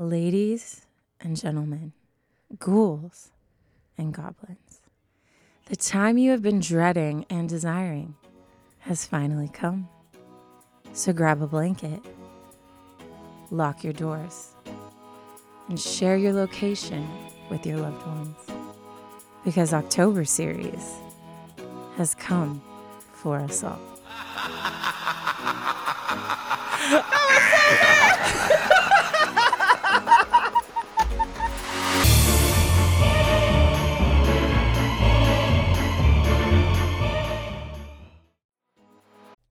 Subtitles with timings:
[0.00, 0.86] Ladies
[1.20, 1.92] and gentlemen,
[2.60, 3.30] ghouls
[3.98, 4.82] and goblins,
[5.66, 8.14] the time you have been dreading and desiring
[8.78, 9.88] has finally come.
[10.92, 12.00] So grab a blanket,
[13.50, 14.52] lock your doors,
[15.68, 17.04] and share your location
[17.50, 18.36] with your loved ones.
[19.44, 20.94] Because October series
[21.96, 22.62] has come
[23.14, 23.80] for us all.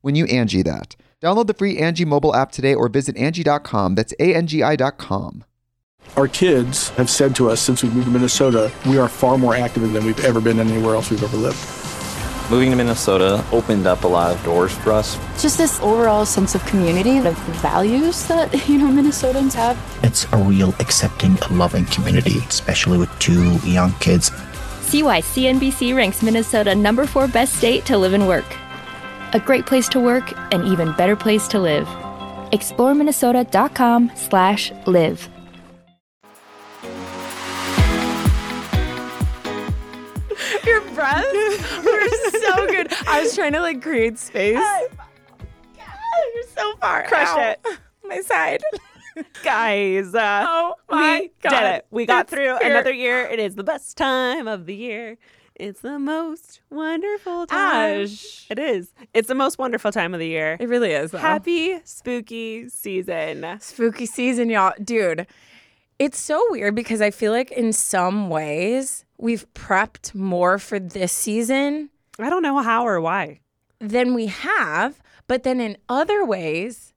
[0.00, 0.96] when you Angi that.
[1.20, 3.94] Download the free Angi mobile app today or visit Angi.com.
[3.94, 5.44] That's A-N-G-I dot com.
[6.16, 9.54] Our kids have said to us since we moved to Minnesota, we are far more
[9.54, 11.58] active than we've ever been anywhere else we've ever lived.
[12.50, 15.16] Moving to Minnesota opened up a lot of doors for us.
[15.40, 19.78] Just this overall sense of community, of values that, you know, Minnesotans have.
[20.02, 24.32] It's a real accepting, loving community, especially with two young kids.
[24.80, 28.46] See why CNBC ranks Minnesota number four best state to live and work.
[29.32, 31.86] A great place to work, an even better place to live.
[32.52, 35.28] ExploreMinnesota.com slash live.
[40.64, 41.24] Your breath
[41.84, 42.08] were
[42.40, 42.92] so good.
[43.06, 44.58] I was trying to like create space.
[46.34, 47.04] You're so far.
[47.06, 47.50] Crushed Ow.
[47.50, 47.66] it.
[48.04, 48.62] My side.
[49.42, 51.50] Guys, uh, Oh my we God.
[51.50, 51.86] did it.
[51.90, 52.70] We got It's through here.
[52.70, 53.24] another year.
[53.26, 55.18] It is the best time of the year.
[55.60, 58.04] It's the most wonderful time.
[58.04, 58.46] Ash.
[58.50, 58.94] It is.
[59.12, 60.56] It's the most wonderful time of the year.
[60.58, 61.10] It really is.
[61.10, 61.18] Though.
[61.18, 63.58] Happy spooky season.
[63.60, 64.72] spooky season, y'all.
[64.82, 65.26] Dude,
[65.98, 71.12] it's so weird because I feel like in some ways we've prepped more for this
[71.12, 73.40] season I don't know how or why.
[73.80, 76.89] than we have, but then in other ways,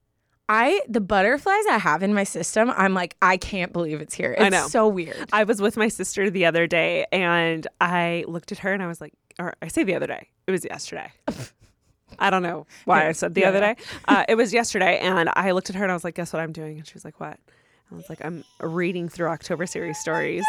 [0.48, 4.32] I the butterflies I have in my system, I'm like, I can't believe it's here.
[4.32, 4.68] It's I know.
[4.68, 5.28] so weird.
[5.32, 8.86] I was with my sister the other day and I looked at her and I
[8.86, 11.10] was like, or I say the other day, it was yesterday.
[12.18, 13.76] I don't know why I said the Yeah, other day.
[14.06, 16.40] Uh, it was yesterday and I looked at her and I was like, guess what
[16.40, 16.76] I'm doing?
[16.78, 17.38] And she was like, what?
[17.90, 20.44] I was like, I'm reading through October series stories.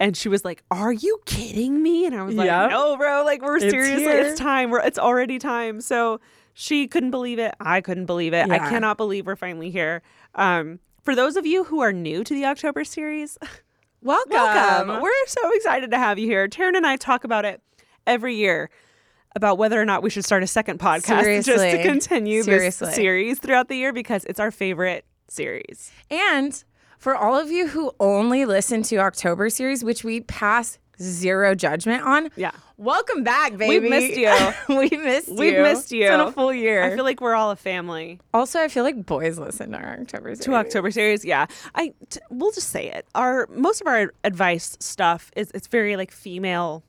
[0.00, 2.06] And she was like, Are you kidding me?
[2.06, 2.70] And I was like, Yep.
[2.70, 3.24] No, bro.
[3.24, 4.20] Like, we're It's seriously, here.
[4.20, 4.70] it's time.
[4.70, 5.80] We're, it's already time.
[5.80, 6.20] So
[6.60, 7.54] she couldn't believe it.
[7.60, 8.50] I couldn't believe it.
[8.50, 10.02] I cannot believe we're finally here.
[10.34, 13.38] Um, for those of you who are new to the October series,
[14.02, 14.32] Welcome.
[14.32, 15.02] Welcome.
[15.02, 16.48] We're so excited to have you here.
[16.48, 17.60] Taryne and I talk about it
[18.08, 18.70] every year
[19.36, 22.86] about whether or not we should start a second podcast just to continue Seriously.
[22.86, 25.92] this series throughout the year because it's our favorite series.
[26.10, 26.62] And
[26.98, 32.02] for all of you who only listen to October series, which we pass zero judgment
[32.04, 32.50] on, Yeah.
[32.76, 33.78] welcome back, baby.
[33.80, 34.76] We've missed you.
[34.76, 35.34] we missed you.
[35.34, 36.02] We've missed you.
[36.04, 36.82] It's been a full year.
[36.84, 38.20] I feel like we're all a family.
[38.34, 40.40] also, I feel like boys listen to our October series.
[40.40, 41.46] To October series, yeah.
[41.74, 43.06] I t- we'll just say it.
[43.14, 46.82] Our most of our advice stuff is it's very like female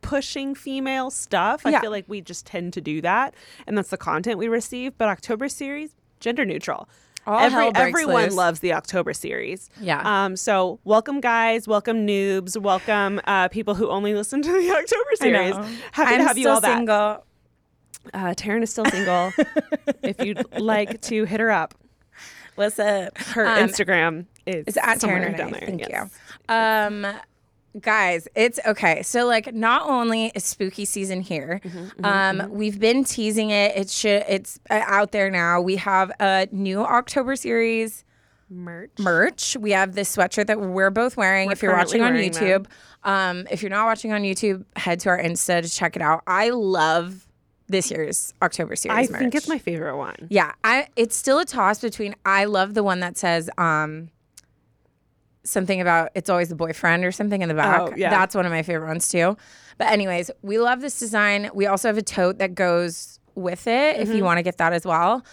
[0.00, 1.64] pushing female stuff.
[1.64, 1.80] I Yeah.
[1.80, 3.34] feel like we just tend to do that
[3.66, 6.88] and that's the content we receive, but October series gender neutral.
[7.26, 8.34] All Every, hell everyone loose.
[8.34, 9.70] loves the October series.
[9.80, 10.02] Yeah.
[10.24, 10.34] Um.
[10.36, 11.68] So welcome, guys.
[11.68, 12.60] Welcome, noobs.
[12.60, 15.54] Welcome, uh, people who only listen to the October series.
[15.92, 16.76] Happy I'm to have you still all back.
[16.78, 17.24] single.
[18.12, 19.32] Uh, Taryne is still single.
[20.02, 21.74] if you'd like to hit her up,
[22.56, 23.16] What's up?
[23.18, 25.60] her Um, Instagram is It's at somewhere Taryne down there.
[25.64, 26.10] Thank yes.
[26.48, 26.54] you.
[26.54, 27.06] Um,
[27.80, 29.02] guys, it's okay.
[29.02, 33.76] So like, not only is spooky season here, Mm-hmm, um, we've been teasing it.
[33.76, 34.24] It should.
[34.28, 35.60] It's uh, out there now.
[35.60, 38.04] We have a new October series
[38.50, 38.90] Merch.
[38.98, 39.56] merch.
[39.58, 41.46] We have this sweatshirt that we're both wearing.
[41.46, 42.66] We're if you're watching on YouTube,
[43.04, 46.22] um, if you're not watching on YouTube, head to our Insta to check it out.
[46.26, 47.26] I love
[47.68, 49.10] this year's October series.
[49.10, 50.26] I think it's my favorite one.
[50.28, 54.10] Yeah, I it's still a toss between I love the one that says um
[55.44, 57.80] something about it's always the boyfriend or something in the back.
[57.80, 58.10] Oh, yeah.
[58.10, 59.36] That's one of my favorite ones too.
[59.78, 61.50] But anyways, we love this design.
[61.54, 64.16] We also have a tote that goes with it if Mm-hmm.
[64.18, 65.24] you want to get that as well.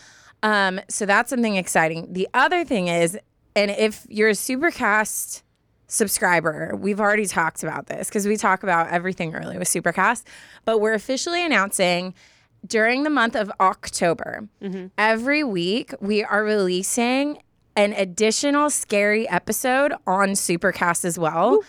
[0.42, 2.12] Um so that's something exciting.
[2.14, 3.18] The other thing is
[3.56, 5.44] and if you're a Supercast
[5.88, 10.24] subscriber, we've already talked about this because we talk about everything early with Supercast,
[10.66, 12.14] but we're officially announcing
[12.66, 14.48] during the month of October,
[14.98, 17.42] every week we are releasing
[17.80, 21.62] an additional scary episode on Supercast as well.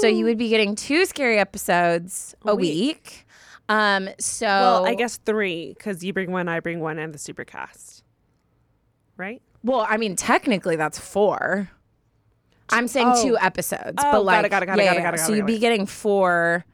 [0.00, 3.26] So you would be getting two scary episodes a, week.
[3.68, 7.18] Um, so Well, I guess three because you bring one, I bring one, and the
[7.18, 8.02] supercast.
[9.18, 9.42] Right?
[9.62, 11.70] Well, I mean, technically that's four.
[12.70, 13.22] I'm saying Oh.
[13.22, 15.34] two episodes, Oh, but like, got it, got it, yeah, got it, got it, So
[15.34, 16.64] you'd be getting four,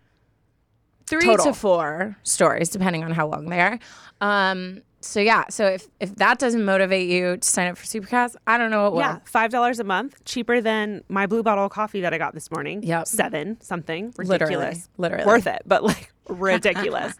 [1.06, 1.46] three Total.
[1.46, 3.79] to four stories, depending on how long they are.
[4.20, 8.37] Um, so yeah, so if if that doesn't motivate you to sign up for Supercast,
[8.47, 9.01] I don't know what will.
[9.01, 12.35] Yeah, five dollars a month, cheaper than my blue bottle of coffee that I got
[12.35, 12.83] this morning.
[12.83, 13.06] Yep.
[13.06, 15.25] seven something Literally, ridiculous, literally.
[15.27, 17.15] worth it, but like ridiculous.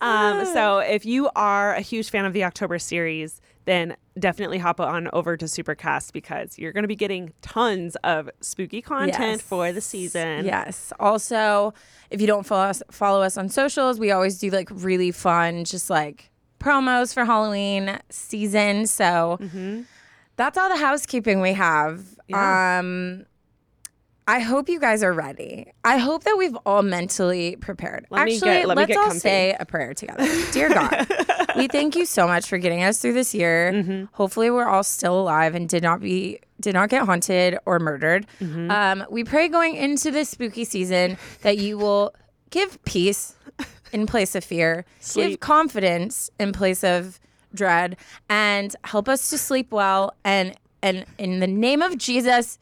[0.00, 4.78] um, so if you are a huge fan of the October series, then definitely hop
[4.80, 9.40] on over to Supercast because you're going to be getting tons of spooky content Yes.
[9.40, 10.44] for the season.
[10.44, 10.92] Yes.
[11.00, 11.72] Also,
[12.10, 15.64] if you don't follow us, follow us on socials, we always do like really fun,
[15.64, 18.86] just like promos for Halloween season.
[18.86, 19.38] So
[20.36, 22.04] that's all the housekeeping we have.
[22.28, 22.78] Yeah.
[22.80, 23.26] Um,
[24.26, 25.70] I hope you guys are ready.
[25.84, 28.06] I hope that we've all mentally prepared.
[28.08, 29.18] Let me Actually, get- let get all comfy.
[29.18, 30.26] say a prayer together.
[30.50, 31.06] Dear God,
[31.56, 33.70] we thank you so much for getting us through this year.
[33.74, 34.04] Mm-hmm.
[34.12, 38.26] Hopefully, we're all still alive and did not be did not get haunted or murdered.
[38.40, 38.70] Mm-hmm.
[38.70, 42.14] Um, we pray going into this spooky season that you will
[42.48, 43.34] give peace
[43.94, 47.20] in place of fear, give confidence in place of
[47.54, 47.96] dread,
[48.28, 50.12] and help us to sleep well.
[50.24, 52.58] And and in the name of Jesus,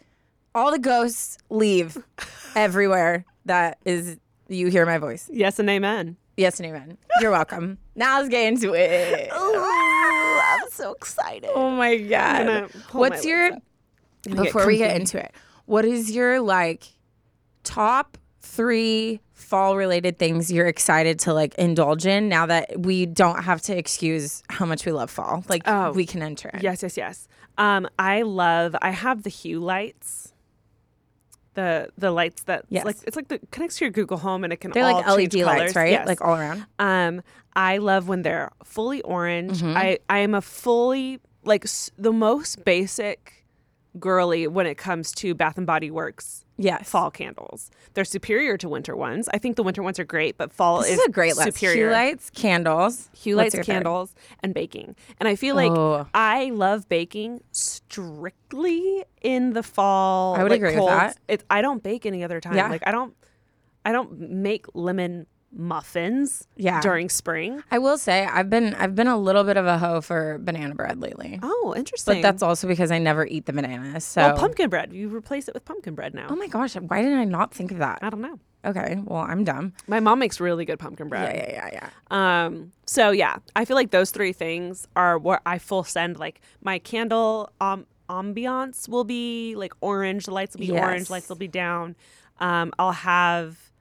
[0.55, 1.97] all the ghosts leave
[2.55, 3.25] everywhere.
[3.47, 4.19] That is,
[4.49, 5.29] you hear my voice.
[5.33, 6.17] Yes and amen.
[6.37, 6.99] Yes and amen.
[7.21, 7.79] You're welcome.
[7.97, 9.31] now let's get into it.
[9.33, 11.51] I'm so excited.
[11.55, 12.71] Oh my god.
[12.93, 13.51] What's my your
[14.23, 15.33] before we get into it?
[15.65, 16.85] What is your like
[17.65, 23.43] top 3 fall related things you're excited to like indulge in now that we don't
[23.45, 25.45] have to excuse how much we love fall?
[25.49, 25.93] Like Oh.
[25.93, 26.63] we can enter it.
[26.63, 27.29] Yes, yes, yes.
[27.59, 28.75] Um, I love.
[28.83, 30.33] I have the Hue lights.
[31.55, 32.85] The the lights that Yes.
[32.87, 35.07] like it's like the connects to your Google Home and it can They're all like
[35.07, 35.77] LED change lights, colors.
[35.77, 35.91] right?
[35.91, 36.07] Yes.
[36.09, 36.65] Like all around.
[36.79, 37.23] um,
[37.55, 39.59] I love when they're fully orange.
[39.59, 39.77] Mm-hmm.
[39.77, 43.42] I I am a fully like s- the most basic
[43.99, 46.89] girly when it comes to Bath and Body Works Yes.
[46.89, 47.71] fall candles.
[47.95, 49.29] They're superior to winter ones.
[49.35, 51.55] I think the winter ones are great, but fall This is, is a great list.
[51.55, 51.89] superior.
[51.89, 53.11] Hue lights, candles.
[53.17, 53.73] Hue lights, your third?
[53.73, 54.95] candles, and baking.
[55.19, 56.07] And I feel like Oh.
[56.15, 60.35] I love baking strictly in the fall.
[60.37, 61.19] I would like, agree with that.
[61.29, 62.55] It, I don't bake any other time.
[62.57, 62.69] Yeah.
[62.69, 63.15] Like I don't,
[63.85, 66.47] I don't make lemon muffins.
[66.57, 66.81] Yeah.
[66.81, 67.63] during spring.
[67.71, 70.75] I will say I've been I've been a little bit of a hoe for banana
[70.75, 71.39] bread lately.
[71.43, 72.17] Oh, interesting.
[72.17, 74.05] But that's also because I never eat the bananas.
[74.05, 74.93] So well, pumpkin bread.
[74.93, 76.29] You replace it with pumpkin bread now.
[76.31, 77.99] Oh my gosh, why didn't I not think of that?
[78.03, 78.39] I don't know.
[78.65, 79.73] Okay, well, I'm dumb.
[79.89, 81.35] My mom makes really good pumpkin bread.
[81.35, 82.45] Yeah, yeah, yeah, yeah.
[82.45, 86.19] Um, so yeah, I feel like those three things are what I full send.
[86.19, 90.27] Like my candle um ambiance will be like orange.
[90.27, 91.03] The lights will be orange.
[91.03, 91.11] Yes.
[91.11, 91.97] Lights will be down.
[92.39, 93.72] Um, I'll have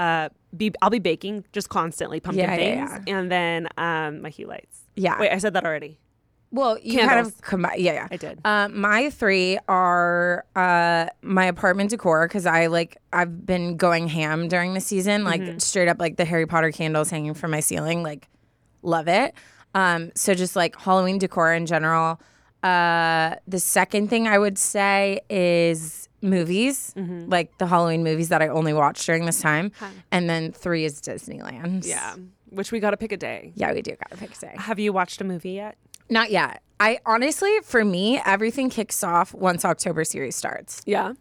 [0.00, 4.30] uh be I'll be baking just constantly pumpkin Yeah, yeah, things, and then um my
[4.30, 4.78] hue lights.
[4.96, 5.20] Yeah.
[5.20, 5.98] Wait, I said that already.
[6.52, 7.78] Well, you kind of combine.
[7.78, 8.08] Yeah, yeah.
[8.10, 8.40] I did.
[8.44, 14.48] Um, my three are uh, my apartment decor because I like I've been going ham
[14.48, 15.58] during the season, like Mm-hmm.
[15.58, 18.28] straight up like the Harry Potter candles hanging from my ceiling, like
[18.82, 19.32] love it.
[19.76, 22.20] Um, so just like Halloween decor in general.
[22.64, 27.28] Uh, the second thing I would say is movies, Mm-hmm.
[27.30, 29.72] like the Halloween movies that I only watch during this time,
[30.12, 31.86] and then three is Disneyland.
[31.86, 32.16] Yeah,
[32.50, 33.52] which we got to pick a day.
[33.54, 34.54] yeah, we do gotta pick a day.
[34.56, 35.76] Have you watched a movie yet?
[36.08, 36.62] Not yet.
[36.80, 40.82] I honestly, for me, everything kicks off once October series starts.
[40.86, 41.12] Yeah,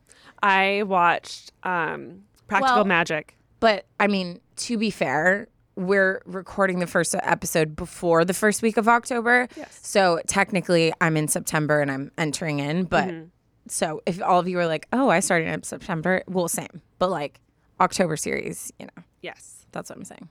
[0.42, 3.36] I watched um Practical Well- Magic.
[3.60, 8.78] But I mean, to be fair, we're recording the first episode before the first week
[8.78, 9.48] of October.
[9.58, 9.80] Yes.
[9.84, 12.86] So technically, I'm in September and I'm entering in.
[12.86, 13.26] But Mm-hmm.
[13.72, 16.82] So if all of you are like, oh, I started in September, well, same.
[16.98, 17.40] But like,
[17.80, 19.04] October series, you know.
[19.22, 19.66] Yes.
[19.72, 20.30] That's what I'm saying.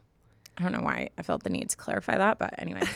[0.59, 2.83] I don't know why I felt the need to clarify that, but anyway.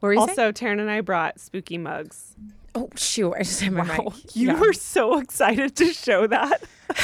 [0.00, 0.30] What were you saying?
[0.38, 2.36] Also, Taryne and I brought spooky mugs.
[2.74, 3.32] Oh shoot!
[3.32, 4.12] I just had my Wow.
[4.14, 4.14] mic.
[4.36, 4.60] You Yeah.
[4.60, 6.62] were so excited to show that.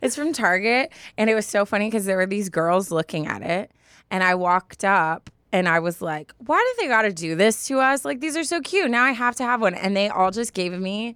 [0.00, 3.42] It's from Target, and it was so funny because there were these girls looking at
[3.42, 3.70] it,
[4.10, 7.66] and I walked up and I was like, "Why do they got to do this
[7.68, 8.04] to us?
[8.04, 8.90] Like these are so cute.
[8.90, 11.14] Now I have to have one." And they all just gave me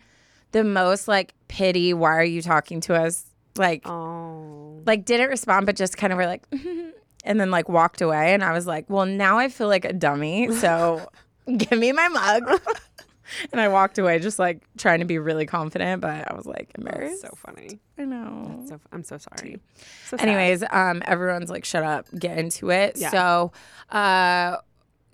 [0.53, 1.93] the most like pity.
[1.95, 3.25] Why are you talking to us?
[3.57, 4.83] Like, Oh.
[4.87, 6.47] like didn't respond, but just kind of were like,
[7.25, 8.35] and then like walked away.
[8.35, 10.51] And I was like, "Well, now I feel like a dummy.
[10.53, 11.09] So
[11.57, 12.61] give me my mug."
[13.53, 16.71] and I walked away, just like trying to be really confident, but I was like
[16.77, 17.23] embarrassed.
[17.23, 17.81] so funny.
[17.99, 18.65] I know.
[18.69, 19.59] So I'm so sorry.
[20.07, 20.17] So.
[20.19, 22.97] Anyways, um, everyone's like, shut up, get into it.
[22.99, 23.11] Yeah.
[23.11, 23.53] So,
[23.91, 24.59] uh,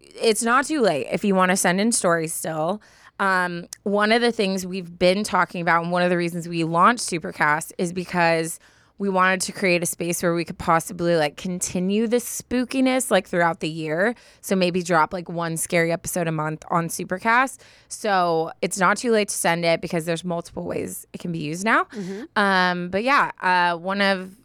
[0.01, 2.83] it's not too late if you want to send in stories still.
[3.23, 6.65] Um, one of the things we've been talking about, and one of the reasons we
[6.65, 8.59] launched Supercast is because
[8.99, 13.29] we wanted to create a space where we could possibly like continue the spookiness like
[13.29, 14.17] throughout the year.
[14.41, 17.61] So maybe drop like one scary episode a month on Supercast.
[17.87, 21.39] So it's not too late to send it because there's multiple ways it can be
[21.39, 21.87] used now.
[22.35, 24.37] Um, but yeah, uh, one of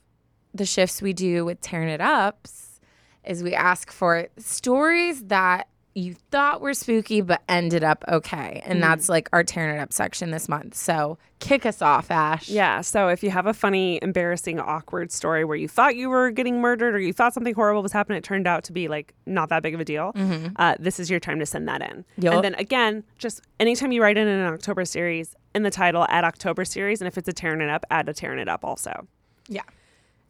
[0.53, 2.79] the shifts we do with Tearing It Ups
[3.23, 5.67] is we ask for stories that
[5.97, 8.61] you thought were spooky but ended up okay.
[8.65, 10.75] And that's like our Tearing It Up section this month.
[10.75, 12.47] So kick us off, Ash.
[12.47, 12.81] Yeah.
[12.81, 16.61] So if you have a funny, embarrassing, awkward story where you thought you were getting
[16.61, 19.49] murdered or you thought something horrible was happening, it turned out to be like not
[19.49, 20.13] that big of a deal,
[20.57, 22.05] uh, this is your time to send that in.
[22.19, 22.35] Yup.
[22.35, 26.23] And then again, just anytime you write in an October series, in the title, add
[26.23, 27.01] October series.
[27.01, 29.07] And if it's a tearing it up, add a tearing it up also.
[29.47, 29.63] Yeah.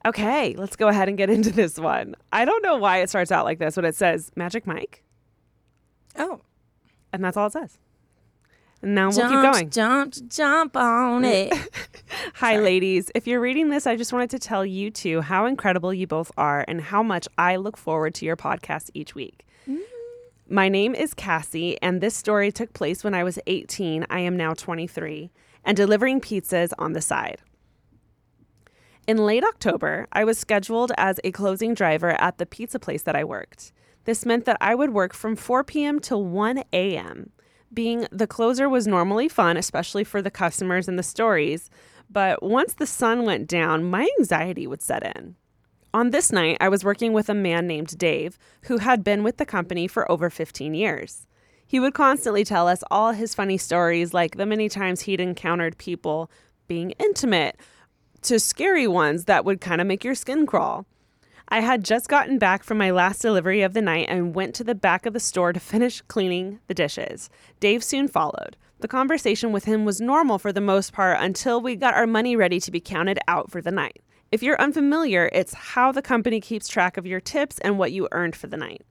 [0.06, 2.16] Okay, let's go ahead and get into this one.
[2.32, 5.04] I don't know why it starts out like this, but it says Magic Mike,
[6.18, 6.42] Oh.
[7.14, 7.78] and that's all it says.
[8.82, 9.70] And now we'll jump, keep going.
[9.70, 11.54] Jump, jump on it.
[12.36, 13.12] Hi, ladies.
[13.16, 16.32] If you're reading this, I just wanted to tell you two how incredible you both
[16.38, 19.48] are and how much I look forward to your podcast each week.
[19.68, 19.82] Mm-hmm.
[20.50, 24.06] My name is Cassie, and this story took place when I was 18.
[24.10, 25.32] I am now 23,
[25.66, 27.42] and delivering pizzas on the side.
[29.08, 33.16] In late October, I was scheduled as a closing driver at the pizza place that
[33.16, 33.72] I worked.
[34.08, 36.00] This meant that I would work from 4 p.m.
[36.00, 37.30] till 1 a.m.
[37.74, 41.70] Being the closer was normally fun, especially for the customers and the stories,
[42.10, 45.36] but once the sun went down, my anxiety would set in.
[45.94, 49.36] On this night, I was working with a man named Dave, who had been with
[49.36, 51.28] the company for over 15 years.
[51.66, 55.78] He would constantly tell us all his funny stories, like the many times he'd encountered
[55.78, 56.32] people
[56.70, 57.60] being intimate,
[58.22, 60.86] to scary ones that would kind of make your skin crawl.
[61.50, 64.66] I had just gotten back from my last delivery of the night and went to
[64.66, 67.30] the back of the store to finish cleaning the dishes.
[67.62, 68.58] Dave soon followed.
[68.80, 72.36] The conversation with him was normal for the most part until we got our money
[72.36, 74.02] ready to be counted out for the night.
[74.30, 78.10] If you're unfamiliar, it's how the company keeps track of your tips and what you
[78.12, 78.86] earned for the night.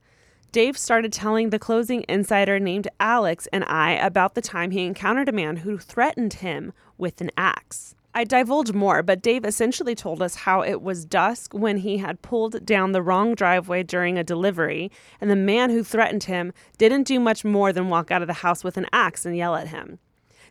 [0.51, 5.29] Dave started telling the closing insider named Alex and I about the time he encountered
[5.29, 7.93] a man who threatened him with an axe.
[8.17, 12.21] I divulged more, but Dave essentially told us how it was dusk when he had
[12.23, 17.03] pulled down the wrong driveway during a delivery, and the man who threatened him didn't
[17.03, 19.67] do much more than walk out of the house with an axe and yell at
[19.67, 19.99] him.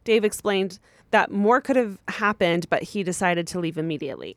[0.04, 0.78] Dave explained
[1.10, 4.36] that more could have happened, but he decided to leave immediately.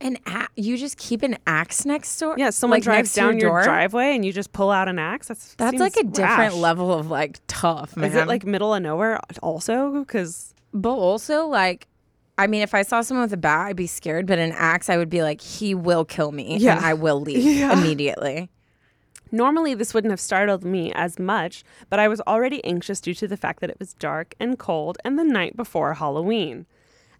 [0.00, 2.36] An a- you just keep an axe next door?
[2.38, 3.62] Yeah, someone Like, drives down your, door?
[3.64, 5.26] driveway and you just pull out an axe.
[5.26, 8.08] That's That's like a different level of like tough, man.
[8.08, 9.98] Is it like middle of nowhere also?
[9.98, 11.88] Because But also, like,
[12.42, 14.26] I mean, if I saw someone with a bat, I'd be scared.
[14.26, 16.76] But an axe, I would be like, he will kill me, Yeah.
[16.76, 17.72] and I will leave Yeah.
[17.78, 18.50] immediately.
[19.32, 23.28] normally this wouldn't have startled me as much, but I was already anxious due to
[23.28, 26.66] the fact that it was dark and cold and the night before Halloween.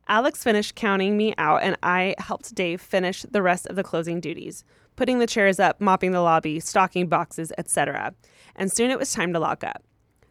[0.09, 4.19] Alex finished counting me out, and I helped Dave finish the rest of the closing
[4.21, 4.65] duties,
[4.97, 8.13] putting the chairs up, mopping the lobby, stocking boxes, etc.
[8.57, 9.85] And soon it was time to lock up.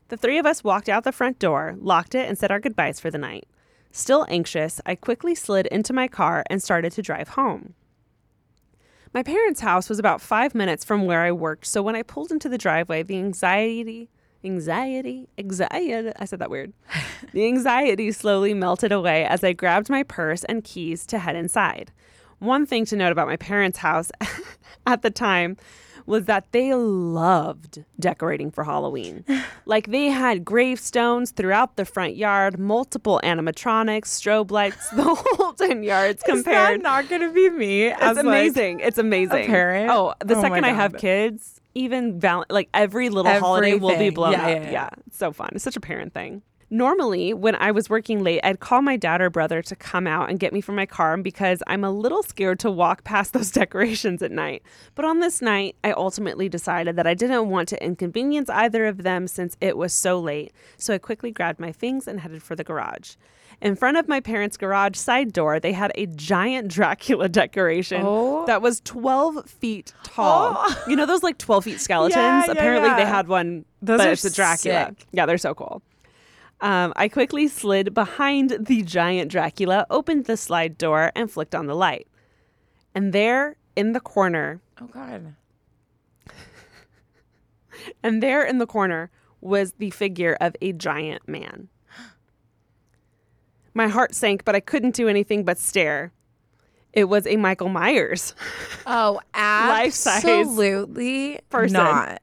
[0.09, 2.99] The three of us walked out the front door, locked it, and said our goodbyes
[2.99, 3.47] for the night.
[3.91, 7.73] Still anxious, I quickly slid into my car and started to drive home.
[9.13, 12.31] My parents' house was about five minutes from where I worked, so when I pulled
[12.31, 14.09] into the driveway, the anxiety,
[14.43, 16.73] anxiety, anxiety, I said that weird.
[17.33, 21.91] the anxiety slowly melted away as I grabbed my purse and keys to head inside.
[22.37, 24.11] One thing to note about my parents' house
[24.85, 25.57] at the time
[26.09, 29.23] was that they loved decorating for Halloween.
[29.65, 35.03] like they had gravestones throughout the front yard, multiple animatronics, strobe lights, the
[35.37, 36.81] whole 10 yards compared.
[36.81, 37.83] not going to be me?
[37.87, 38.79] It's amazing.
[38.81, 39.45] it's amazing.
[39.45, 39.89] parent?
[39.91, 44.09] Oh, the Oh second I have kids, even val- like every little holiday will be
[44.09, 44.49] blown Yeah, up.
[44.49, 44.89] yeah, yeah.
[45.07, 45.49] It's so fun.
[45.53, 46.41] It's such a parent thing.
[46.71, 50.29] Normally, when I was working late, I'd call my dad or brother to come out
[50.29, 53.49] and get me from my car because I'm a little scared to walk past those
[53.51, 54.61] decorations at night.
[54.93, 59.01] But on this night, I ultimately decided that I didn't want to inconvenience either of
[59.01, 60.53] them since it was so late.
[60.77, 63.15] So I quickly grabbed my things and headed for the garage.
[63.61, 68.45] In front of my parents' garage side door, they had a giant Dracula decoration Oh.
[68.45, 70.55] that was 12 feet tall.
[70.59, 70.83] Oh.
[70.87, 72.15] You know those like 12 feet skeletons?
[72.15, 74.93] Yeah, yeah, Apparently, they had one, Those but are it's a Dracula.
[74.97, 75.07] sick.
[75.11, 75.81] Yeah, they're so cool.
[76.61, 81.67] Um, I quickly slid behind the giant Dracula, opened the slide door, and flicked on
[81.67, 82.07] the light.
[82.93, 85.35] And there in the corner, Oh God.
[88.03, 89.09] and there in the corner
[89.41, 91.69] was the figure of a giant man.
[93.73, 96.11] My heart sank, but I couldn't do anything but stare.
[96.93, 98.33] It was a Michael Myers.
[98.85, 101.73] Oh, absolutely person.
[101.73, 102.21] not.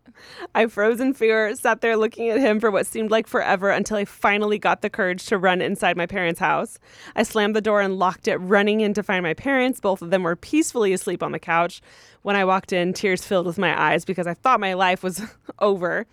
[0.54, 3.96] I froze in fear, sat there looking at him for what seemed like forever until
[3.96, 6.78] I finally got the courage to run inside my parents' house.
[7.14, 9.80] I slammed the door and locked it, running in to find my parents.
[9.80, 11.80] Both of them were peacefully asleep on the couch.
[12.22, 15.22] When I walked in, tears filled with my eyes because I thought my life was
[15.60, 16.06] over.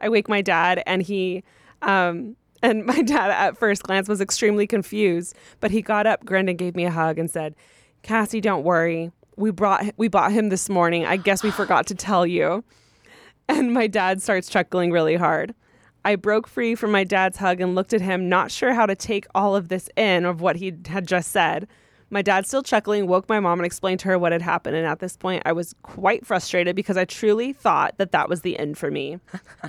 [0.00, 1.42] I wake my dad, and he,
[1.82, 6.48] um, and my dad at first glance was extremely confused, but he got up, grinned,
[6.48, 7.54] and gave me a hug and said,
[8.06, 9.10] "Cassie, don't worry.
[9.36, 11.04] We brought we bought him this morning.
[11.04, 12.62] I guess we forgot to tell you."
[13.48, 15.54] And my dad starts chuckling really hard.
[16.04, 18.94] I broke free from my dad's hug and looked at him, not sure how to
[18.94, 21.66] take all of this in of what he had just said.
[22.08, 24.76] My dad, still chuckling, woke my mom and explained to her what had happened.
[24.76, 28.42] And at this point, I was quite frustrated because I truly thought that that was
[28.42, 29.18] the end for me.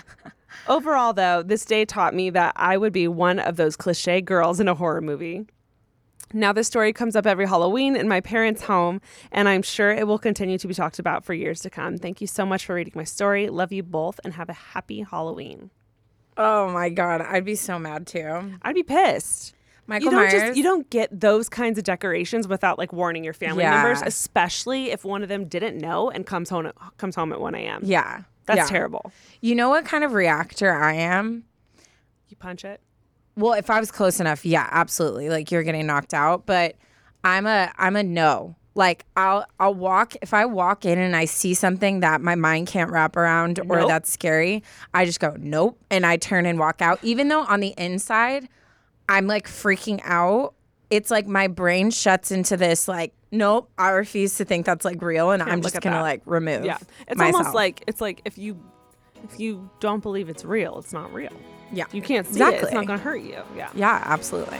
[0.67, 4.59] Overall, though, this day taught me that I would be one of those cliche girls
[4.59, 5.47] in a horror movie.
[6.33, 8.99] Now, this story comes up every Halloween in my parents' home,
[9.31, 11.97] and I'm sure it will continue to be talked about for years to come.
[11.97, 13.47] Thank you so much for reading my story.
[13.49, 15.71] Love you both, and have a happy Halloween.
[16.35, 17.21] Oh my God.
[17.21, 18.53] I'd be so mad too.
[18.61, 19.55] I'd be pissed.
[19.87, 20.33] Michael you don't Myers.
[20.33, 23.71] just you don't get those kinds of decorations without like warning your family Yeah.
[23.71, 27.55] members, especially if one of them didn't know and comes home comes home at one
[27.55, 27.81] a.m.
[27.83, 28.23] yeah.
[28.45, 28.65] that's yeah.
[28.67, 29.11] terrible.
[29.39, 31.45] You know what kind of reactor I am?
[32.27, 32.81] You punch it.
[33.37, 35.29] Well, if I was close enough, yeah, absolutely.
[35.29, 36.75] Like you're getting knocked out, but
[37.23, 38.55] I'm a I'm a no.
[38.75, 42.67] Like I'll I'll walk if I walk in and I see something that my mind
[42.67, 43.87] can't wrap around or Nope.
[43.87, 47.59] that's scary, I just go nope and I turn and walk out even though on
[47.59, 48.49] the inside
[49.09, 50.53] I'm like freaking out.
[50.89, 55.01] It's like my brain shuts into this like nope, I refuse to think that's like
[55.01, 56.01] real and I'm look just at going to that.
[56.03, 56.63] like remove.
[56.65, 57.35] Yeah, it's myself.
[57.35, 58.63] almost like it's like if you
[59.23, 61.33] if you don't believe it's real, it's not real.
[61.71, 61.85] Yeah.
[61.91, 62.63] You can't see it.
[62.63, 63.41] It's not going to hurt you.
[63.55, 63.69] Yeah.
[63.73, 64.59] Yeah, absolutely.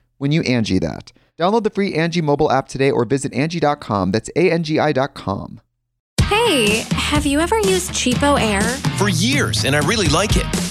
[0.21, 1.11] when you Angi that.
[1.39, 4.11] Download the free Angi mobile app today or visit Angi.com.
[4.11, 5.59] That's A-N-G-I dot com.
[6.21, 8.61] Hey, have you ever used CheapOair?
[8.99, 10.70] For years, and I really like it.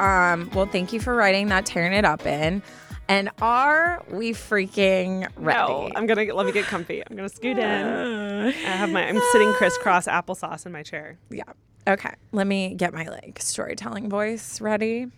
[0.00, 2.62] Um, well, thank you for writing that, tearing it up in.
[3.08, 5.58] And are we freaking ready?
[5.58, 7.02] No, I'm gonna let me get comfy.
[7.04, 7.64] I'm gonna scoot in.
[7.66, 9.06] I have my.
[9.06, 11.18] I'm sitting crisscross applesauce in my chair.
[11.28, 11.42] Yeah.
[11.88, 12.14] Okay.
[12.30, 15.08] Let me get my like storytelling voice ready.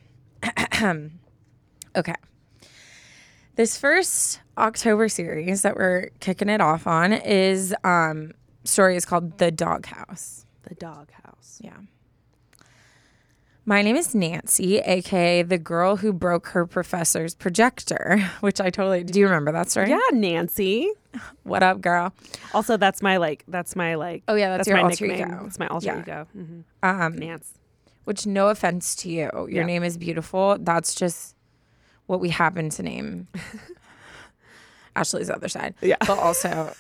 [0.83, 2.15] okay.
[3.57, 8.33] This first October series that we're kicking it off on is um
[8.65, 10.47] story is called The Doghouse.
[10.63, 11.59] The Doghouse.
[11.61, 11.77] Yeah.
[13.65, 19.05] My name is Nancy, aka the girl who broke her professor's projector, which I totally
[19.05, 19.89] do you remember that story?
[19.91, 20.91] Yeah, Nancy.
[21.45, 22.13] What up, girl?
[22.55, 23.45] Also, that's my like.
[23.47, 24.25] That's my like.
[24.27, 25.29] Oh yeah, that's, your my alter nickname.
[25.29, 25.45] ego.
[25.47, 26.01] It's my alter Yeah.
[26.01, 26.27] ego.
[26.33, 27.53] hmm Um, Nance.
[28.05, 29.65] Which, no offense to you, your Yeah.
[29.65, 30.57] name is beautiful.
[30.59, 31.37] That's just
[32.07, 33.29] what we happen to name
[34.97, 35.75] Ashley's other side.
[35.81, 35.97] Yeah.
[36.01, 36.75] But also,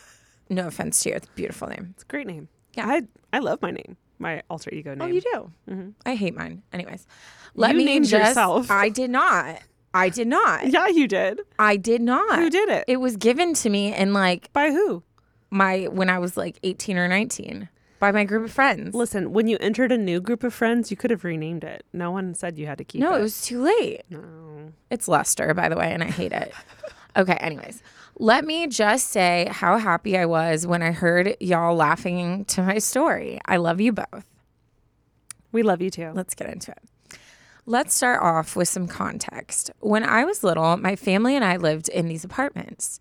[0.50, 1.90] no offense to you, it's a beautiful name.
[1.94, 2.48] It's a great name.
[2.74, 2.88] Yeah.
[2.88, 3.96] I I love my name.
[4.22, 5.02] My alter ego name.
[5.02, 5.50] Oh, you do?
[5.68, 5.94] Mhm.
[6.06, 6.62] I hate mine.
[6.72, 7.06] Anyways,
[7.54, 8.28] let You me named just.
[8.28, 8.70] yourself.
[8.70, 9.60] I did not.
[9.94, 10.66] I did not.
[10.72, 11.40] Yeah, you did.
[11.58, 12.38] I did not.
[12.38, 12.84] Who did it?
[12.88, 15.02] It was given to me and like By who?
[15.50, 18.94] my when I was like 18 or 19 by my group of friends.
[18.94, 21.84] Listen, when you entered a new group of friends, you could have renamed it.
[21.92, 23.10] No one said you had to keep no, it.
[23.12, 24.02] No, it was too late.
[24.10, 24.72] No.
[24.90, 26.52] It's Lester, by the way, and I hate it.
[27.16, 27.80] okay, anyways,
[28.18, 32.78] let me just say how happy I was when I heard y'all laughing to my
[32.78, 33.40] story.
[33.46, 34.26] I love you both.
[35.50, 36.12] We love you too.
[36.14, 37.18] Let's get into it.
[37.64, 39.70] Let's start off with some context.
[39.80, 42.98] When I was little, my family and I lived in these apartments.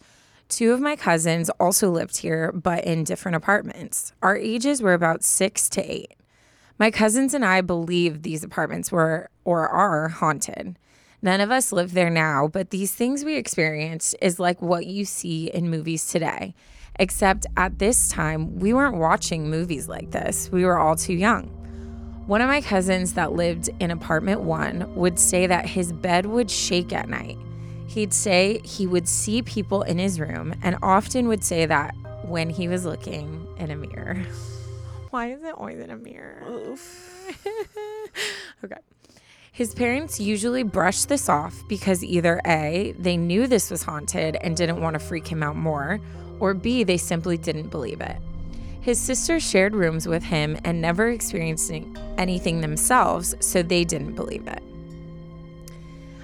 [0.49, 4.13] Two of my cousins also lived here, but in different apartments.
[4.21, 6.13] Our ages were about six to eight.
[6.77, 10.77] My cousins and I believed these apartments were or are haunted.
[11.23, 15.05] None of us live there now, but these things we experienced is like what you
[15.05, 16.55] see in movies today.
[16.97, 20.49] Except at this time, we weren't watching movies like this.
[20.51, 21.45] We were all too young.
[22.25, 26.49] One of my cousins that lived in apartment one would say that his bed would
[26.49, 27.37] shake at night.
[27.87, 32.49] He'd say he would see people in his room and often would say that when
[32.49, 34.15] he was looking in a mirror.
[35.11, 36.41] Why is it always in a mirror?
[38.63, 38.77] okay.
[39.53, 44.55] His parents usually brushed this off because either A, they knew this was haunted and
[44.55, 45.99] didn't want to freak him out more,
[46.39, 48.15] or B, they simply didn't believe it.
[48.79, 51.69] His sisters shared rooms with him and never experienced
[52.17, 54.63] anything themselves, so they didn't believe it.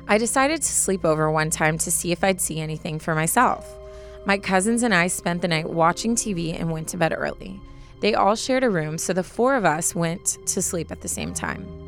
[0.07, 3.77] I decided to sleep over one time to see if I'd see anything for myself.
[4.25, 7.59] My cousins and I spent the night watching TV and went to bed early.
[7.99, 11.09] They all shared a room, so the four of us went to sleep at the
[11.09, 11.86] same time.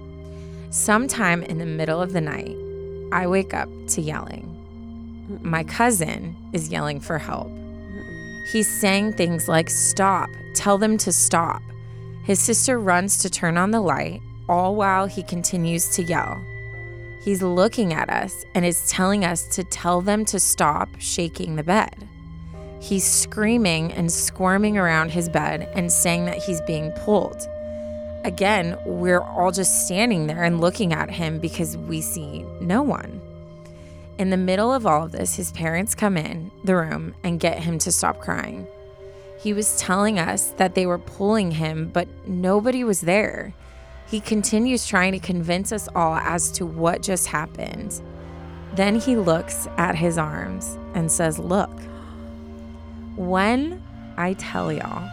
[0.71, 2.55] Sometime in the middle of the night,
[3.11, 4.45] I wake up to yelling.
[5.41, 7.49] My cousin is yelling for help.
[8.51, 11.63] He's saying things like, Stop, tell them to stop.
[12.23, 16.39] His sister runs to turn on the light, all while he continues to yell.
[17.23, 21.63] He's looking at us and is telling us to tell them to stop shaking the
[21.63, 22.07] bed.
[22.79, 27.41] He's screaming and squirming around his bed and saying that he's being pulled.
[28.23, 33.21] Again, we're all just standing there and looking at him because we see no one.
[34.17, 37.59] In the middle of all of this, his parents come in the room and get
[37.59, 38.67] him to stop crying.
[39.39, 43.53] He was telling us that they were pulling him, but nobody was there.
[44.07, 48.01] He continues trying to convince us all as to what just happened.
[48.73, 51.71] Then he looks at his arms and says, Look.
[53.15, 53.81] When
[54.17, 55.09] I tell y'all,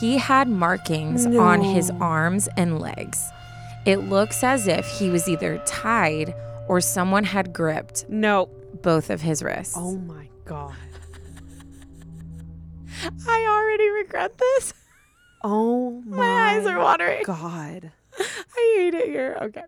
[0.00, 3.22] he had markings on his arms and legs.
[3.84, 6.34] It looks as if he was either tied
[6.68, 8.46] or someone had gripped No.
[8.82, 9.74] both of his wrists.
[9.76, 10.74] Oh my god.
[13.28, 14.74] I already regret this.
[15.42, 17.22] Oh my, My eyes are watering.
[17.24, 17.90] God.
[18.18, 19.36] I hate it here.
[19.42, 19.62] Okay.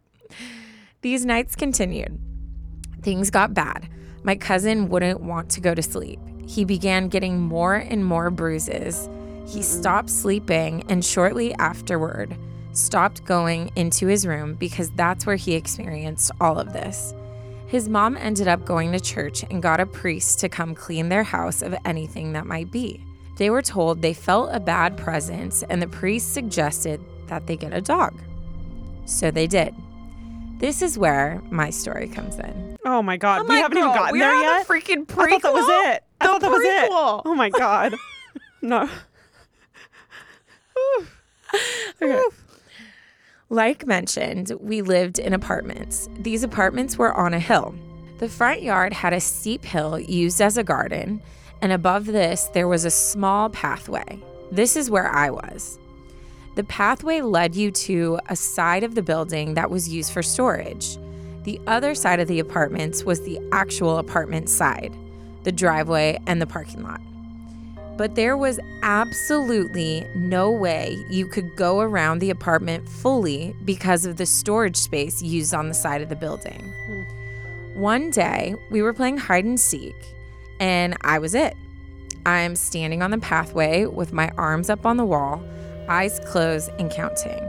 [1.02, 2.18] These nights continued.
[3.02, 3.88] Things got bad.
[4.22, 6.18] My cousin wouldn't want to go to sleep.
[6.46, 9.08] He began getting more and more bruises.
[9.46, 12.36] He stopped sleeping and shortly afterward
[12.72, 17.14] stopped going into his room because that's where he experienced all of this.
[17.66, 21.22] His mom ended up going to church and got a priest to come clean their
[21.22, 23.04] house of anything that might be.
[23.36, 27.72] They were told they felt a bad presence, and the priest suggested that they get
[27.72, 28.14] a dog.
[29.06, 29.74] So they did.
[30.58, 32.76] This is where my story comes in.
[32.84, 34.68] Oh my god, I'm we like, haven't even gotten we're there on the yet.
[34.68, 36.04] freaking I thought that was it.
[36.20, 36.88] I thought that was it.
[36.92, 37.96] Oh my god.
[38.62, 38.88] no.
[43.50, 46.08] Like mentioned, we lived in apartments.
[46.18, 47.74] These apartments were on a hill.
[48.18, 51.22] The front yard had a steep hill used as a garden,
[51.62, 54.18] and above this, there was a small pathway.
[54.50, 55.78] This is where I was.
[56.56, 60.96] The pathway led you to a side of the building that was used for storage.
[61.44, 64.92] The other side of the apartments was the actual apartment side,
[65.42, 67.00] the driveway, and the parking lot.
[67.96, 74.16] But there was absolutely no way you could go around the apartment fully because of
[74.16, 76.72] the storage space used on the side of the building.
[77.74, 79.96] One day, we were playing hide and seek,
[80.58, 81.56] and I was it.
[82.26, 85.42] I'm standing on the pathway with my arms up on the wall,
[85.88, 87.42] eyes closed, and counting.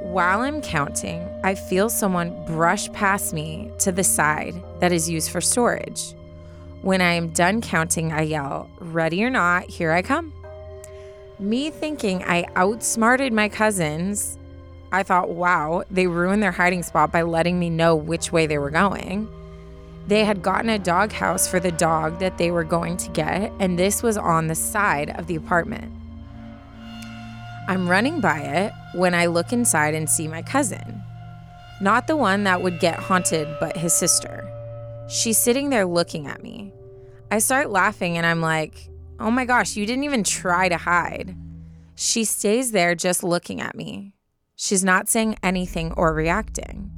[0.00, 5.30] While I'm counting, I feel someone brush past me to the side that is used
[5.30, 6.14] for storage.
[6.84, 10.34] When I am done counting, I yell, Ready or not, here I come.
[11.38, 14.36] Me thinking I outsmarted my cousins,
[14.92, 18.58] I thought, wow, they ruined their hiding spot by letting me know which way they
[18.58, 19.26] were going.
[20.08, 23.78] They had gotten a doghouse for the dog that they were going to get, and
[23.78, 25.90] this was on the side of the apartment.
[27.66, 31.02] I'm running by it when I look inside and see my cousin.
[31.80, 34.50] Not the one that would get haunted, but his sister.
[35.08, 36.72] She's sitting there looking at me.
[37.30, 38.88] I start laughing and I'm like,
[39.20, 41.36] oh my gosh, you didn't even try to hide.
[41.94, 44.14] She stays there just looking at me.
[44.56, 46.90] She's not saying anything or reacting.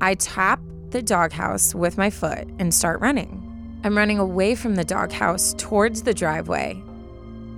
[0.00, 3.80] I tap the doghouse with my foot and start running.
[3.84, 6.74] I'm running away from the doghouse towards the driveway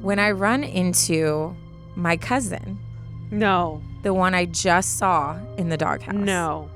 [0.03, 1.57] when I run into
[1.97, 2.79] my cousin,
[3.31, 3.83] No.
[4.03, 6.14] the one I just saw in the doghouse.
[6.14, 6.69] No.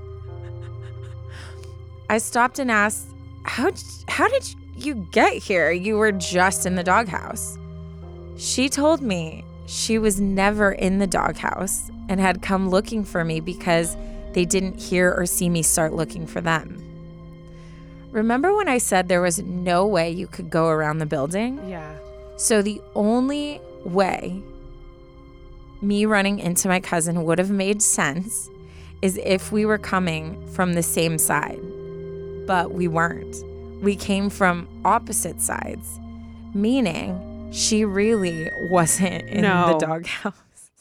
[2.10, 3.06] I stopped and asked,
[3.44, 3.70] "How
[4.08, 5.70] how did you get here?
[5.70, 7.56] You were just in the doghouse."
[8.36, 13.38] She told me she was never in the doghouse and had come looking for me
[13.38, 13.96] because
[14.32, 16.82] they didn't hear or see me start looking for them.
[18.10, 21.60] Remember when I said there was no way you could go around the building?
[21.68, 21.94] Yeah.
[22.36, 24.42] So the only way
[25.80, 28.50] me running into my cousin would have made sense
[29.00, 31.60] is if we were coming from the same side.
[32.50, 33.44] But we weren't.
[33.80, 36.00] We came from opposite sides,
[36.52, 39.78] meaning she really wasn't in No.
[39.78, 40.72] the doghouse.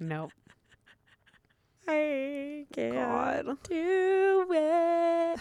[0.00, 0.30] No.
[1.86, 3.58] I can't God.
[3.64, 5.38] do it.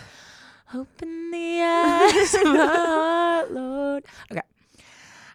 [0.73, 2.35] Open the eyes
[3.49, 4.03] of Lord.
[4.33, 4.41] Okay.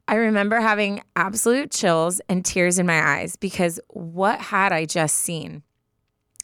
[0.06, 5.16] I remember having absolute chills and tears in my eyes because what had I just
[5.16, 5.62] seen?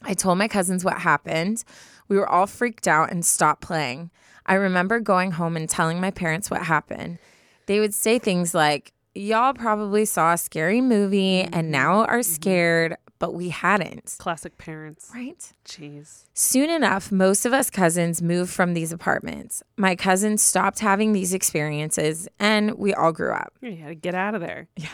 [0.01, 1.63] I told my cousins what happened.
[2.07, 4.11] We were all freaked out and stopped playing.
[4.45, 7.19] I remember going home and telling my parents what happened.
[7.65, 11.71] They would say things like, Y'all probably saw a scary movie and mm-hmm.
[11.71, 12.21] now are mm-hmm.
[12.21, 14.15] scared, but we hadn't.
[14.19, 15.09] Classic parents.
[15.13, 15.53] Right?
[15.65, 16.25] Jeez.
[16.35, 19.63] Soon enough, most of us cousins moved from these apartments.
[19.75, 23.53] My cousins stopped having these experiences and we all grew up.
[23.59, 24.67] You had to get out of there.
[24.75, 24.89] Yeah.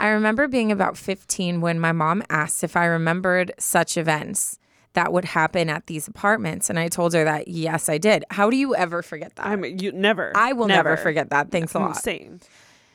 [0.00, 4.58] I remember being about 15 when my mom asked if I remembered such events
[4.94, 6.70] that would happen at these apartments.
[6.70, 8.24] And I told her that, yes, I did.
[8.30, 9.46] How do you ever forget that?
[9.46, 10.32] I mean, you never.
[10.34, 11.50] I will never, forget that.
[11.50, 11.96] Thanks a lot.
[11.96, 12.40] Same.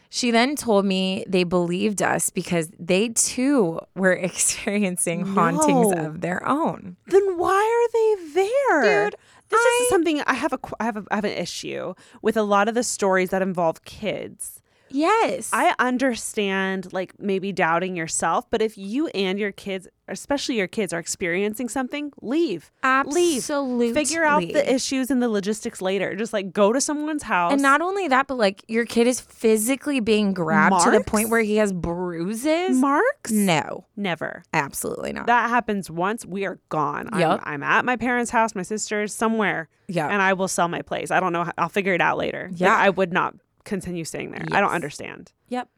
[0.10, 6.06] She then told me they believed us because they too were experiencing hauntings No.
[6.08, 6.98] of their own.
[7.06, 9.10] Then why are they there?
[9.10, 9.16] Dude,
[9.50, 12.44] this is something I have a I have a, I have an issue with a
[12.44, 14.59] lot of the stories that involve kids.
[14.92, 15.50] Yes.
[15.54, 20.94] I understand like maybe doubting yourself, but if you and your kids, especially your kids,
[20.94, 22.72] are experiencing something, leave.
[23.06, 23.38] Leave.
[23.38, 23.94] Absolutely.
[23.94, 26.16] Figure out the issues and the logistics later.
[26.16, 27.54] Just like go to someone's house.
[27.54, 31.30] And not only that, but like your kid is physically being grabbed to the point
[31.30, 32.78] where he has bruises.
[32.78, 33.32] Marks?
[33.32, 34.44] No, Never.
[34.54, 35.28] absolutely not.
[35.28, 37.10] That happens once, we are gone.
[37.18, 37.42] Yup.
[37.44, 39.70] I'm, I'm at my parents' house, my sister's, somewhere.
[39.88, 40.08] Yeah.
[40.08, 41.12] And I will sell my place.
[41.12, 41.46] I don't know.
[41.46, 42.50] How, I'll figure it out later.
[42.54, 42.76] Yeah.
[42.76, 44.46] I would not continue staying there.
[44.52, 45.32] I don't understand.
[45.50, 45.70] Yep.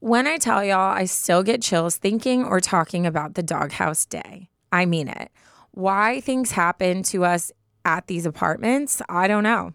[0.00, 4.48] When I tell y'all, I still get chills thinking or talking about the doghouse day.
[4.72, 5.30] I mean it.
[5.70, 7.52] Why things happen to us
[7.84, 9.72] at these apartments, I don't know.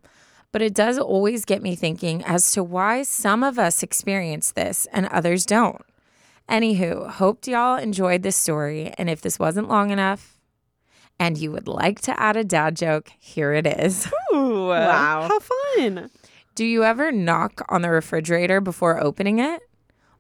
[0.52, 4.88] But it does always get me thinking as to why some of us experience this
[4.92, 5.82] and others don't.
[6.50, 8.94] Anywho, hoped y'all enjoyed this story.
[8.98, 10.40] And if this wasn't long enough
[11.20, 14.08] and you would like to add a dad joke, here it is.
[14.34, 14.68] Ooh.
[14.68, 15.28] Wow.
[15.28, 16.10] How fun.
[16.58, 19.62] Do you ever knock on the refrigerator before opening it?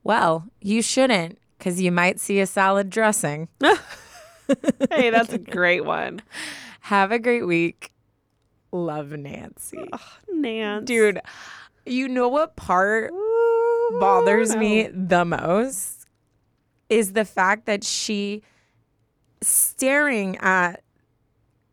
[0.03, 3.47] Well, you shouldn't, because you might see a salad dressing.
[4.91, 6.21] hey, that's a great one.
[6.81, 7.91] Have a great week.
[8.71, 9.89] Love Nancy.
[10.31, 10.85] Nance.
[10.85, 11.19] Dude,
[11.87, 13.11] you know what part
[13.99, 16.05] bothers me the most
[16.87, 18.43] is the fact that she
[19.41, 20.83] staring at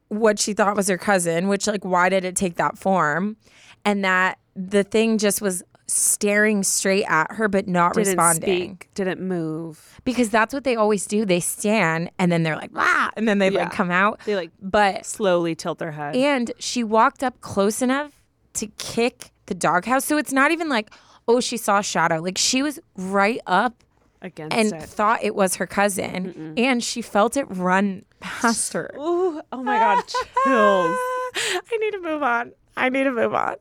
[0.08, 3.36] what she thought was her cousin, which like why did it take that form?
[3.84, 8.66] And that the thing just was staring straight at her but not Didn't responding.
[8.70, 10.00] speak, didn't move.
[10.04, 11.24] Because that's what they always do.
[11.26, 13.64] They stand and then they're like, ah, and then they Yeah.
[13.64, 14.20] like come out.
[14.24, 16.16] They like But slowly tilt their head.
[16.16, 18.12] and she walked up close enough
[18.54, 20.04] to kick the doghouse.
[20.06, 20.90] So it's not even like,
[21.28, 22.20] oh, she saw a shadow.
[22.20, 23.84] Like she was right up
[24.22, 24.82] Against and it.
[24.88, 26.54] thought it was her cousin.
[26.56, 28.90] And she felt it run past her.
[28.96, 30.04] Ooh, oh my god,
[30.44, 30.96] chills.
[31.36, 32.52] I need to move on.
[32.74, 33.56] I need to move on.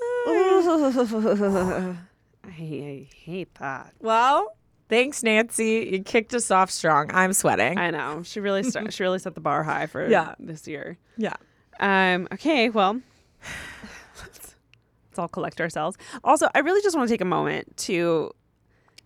[0.26, 1.96] I,
[2.46, 3.92] I hate that.
[4.00, 4.56] Well,
[4.88, 5.88] thanks, Nancy.
[5.92, 7.10] You kicked us off strong.
[7.12, 7.78] I'm sweating.
[7.78, 8.22] I know.
[8.22, 10.34] She really st- she really set the bar high for Yeah.
[10.38, 10.98] this year.
[11.16, 11.34] yeah.
[11.80, 13.00] Um, okay, well,
[14.20, 14.54] let's,
[15.10, 15.96] let's all collect ourselves.
[16.24, 18.32] Also, I really just want to take a moment to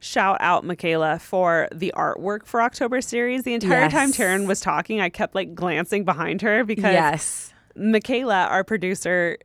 [0.00, 3.42] shout out Michaela for the artwork for October series.
[3.42, 4.16] The entire time Yes.
[4.16, 7.52] Taryne was talking, I kept like glancing behind her because Yes.
[7.76, 9.36] Michaela, our producer,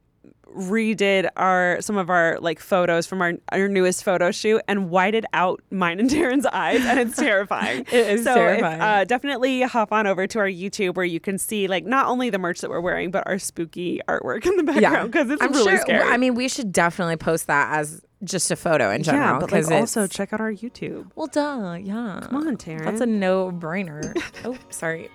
[0.56, 5.26] redid our some of our like photos from our our newest photo shoot and whited
[5.34, 7.82] out mine and Taryne's eyes, and it's terrifying.
[7.82, 8.78] It is so terrifying.
[8.78, 12.08] If, uh, definitely hop on over to our YouTube where you can see like not
[12.08, 15.42] only the merch that we're wearing, but our spooky artwork in the background because it's
[15.42, 16.04] I'm really sure, scary.
[16.04, 19.34] I mean, we should definitely post that as just a photo in general.
[19.34, 21.12] yeah, but like also check out our YouTube.
[21.16, 22.22] Well, duh, yeah.
[22.24, 22.84] Come on, Taryne.
[22.84, 24.14] That's a no brainer.
[24.46, 25.10] oh, sorry.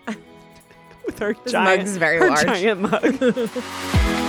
[1.07, 2.43] with her This giant, mug's very large.
[2.45, 4.29] giant mug.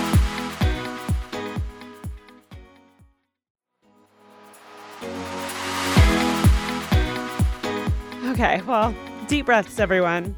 [8.34, 8.92] Okay, well,
[9.28, 10.34] deep breaths, everyone.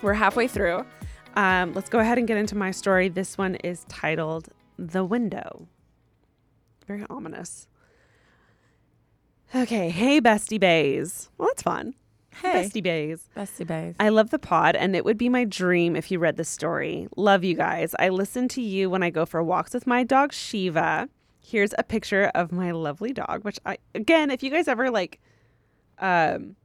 [0.00, 0.86] We're halfway through.
[1.36, 3.10] Um, let's go ahead and get into my story.
[3.10, 5.68] This one is titled The Window.
[6.86, 7.68] Very ominous.
[9.54, 11.28] Okay, hey, Bestie Bays.
[11.36, 11.94] Well, that's fun.
[12.36, 12.64] Hey.
[12.64, 13.28] Bestie Bays.
[13.36, 13.96] Bestie bays.
[14.00, 17.06] I love the pod, and it would be my dream if you read this story.
[17.18, 17.94] Love you guys.
[17.98, 21.10] I listen to you when I go for walks with my dog Shiva.
[21.38, 25.20] Here's a picture of my lovely dog, which I again, if you guys ever like
[25.98, 26.56] um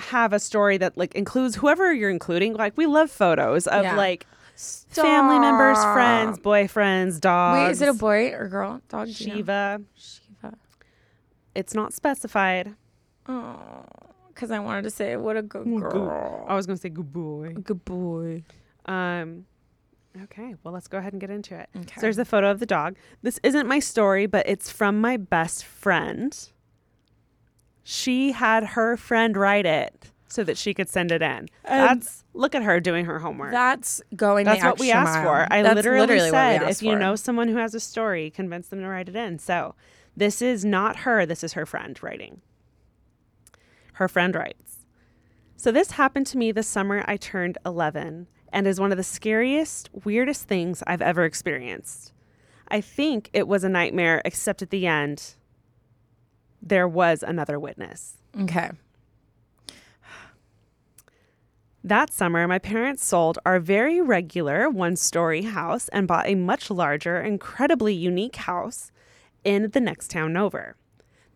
[0.00, 3.96] have a story that like includes whoever you're including, like we love photos of Yeah.
[3.96, 7.58] like family members, friends, boyfriends, dogs.
[7.58, 8.80] Wait, is it a boy or girl?
[8.88, 9.08] Dog?
[9.08, 9.34] do you know?
[9.36, 9.80] Shiva?
[9.96, 10.54] Shiva.
[11.54, 12.74] It's not specified.
[13.26, 13.84] Oh,
[14.28, 16.44] because I wanted to say what a good girl.
[16.48, 17.54] I was gonna say good boy.
[17.62, 18.42] Good boy.
[18.86, 19.44] Um,
[20.24, 21.68] okay, well, let's go ahead and get into it.
[21.76, 21.94] Okay.
[21.96, 22.96] So there's the photo of the dog.
[23.22, 26.36] This isn't my story, but it's from my best friend.
[27.90, 31.48] She had her friend write it so that she could send it in.
[31.64, 33.50] And- That's look at her doing her homework.
[33.50, 34.44] That's going.
[34.44, 35.24] That's what we asked mile.
[35.24, 35.52] for.
[35.52, 36.98] I That's literally, we said, if asked you for.
[37.00, 39.40] know someone who has a story, convince them to write it in.
[39.40, 39.74] So
[40.16, 41.26] this is not her.
[41.26, 42.42] This is her friend writing.
[43.94, 44.86] Her friend writes
[45.56, 49.02] So this happened to me the summer I turned 11 and is one of the
[49.04, 52.12] scariest, weirdest things I've ever experienced.
[52.68, 55.34] I think it was a nightmare, except at the end,
[56.62, 58.16] there was another witness.
[58.40, 58.70] Okay.
[61.82, 66.70] That summer, my parents sold our very regular one story house and bought a much
[66.70, 68.92] larger, incredibly unique house
[69.44, 70.76] in the next town over.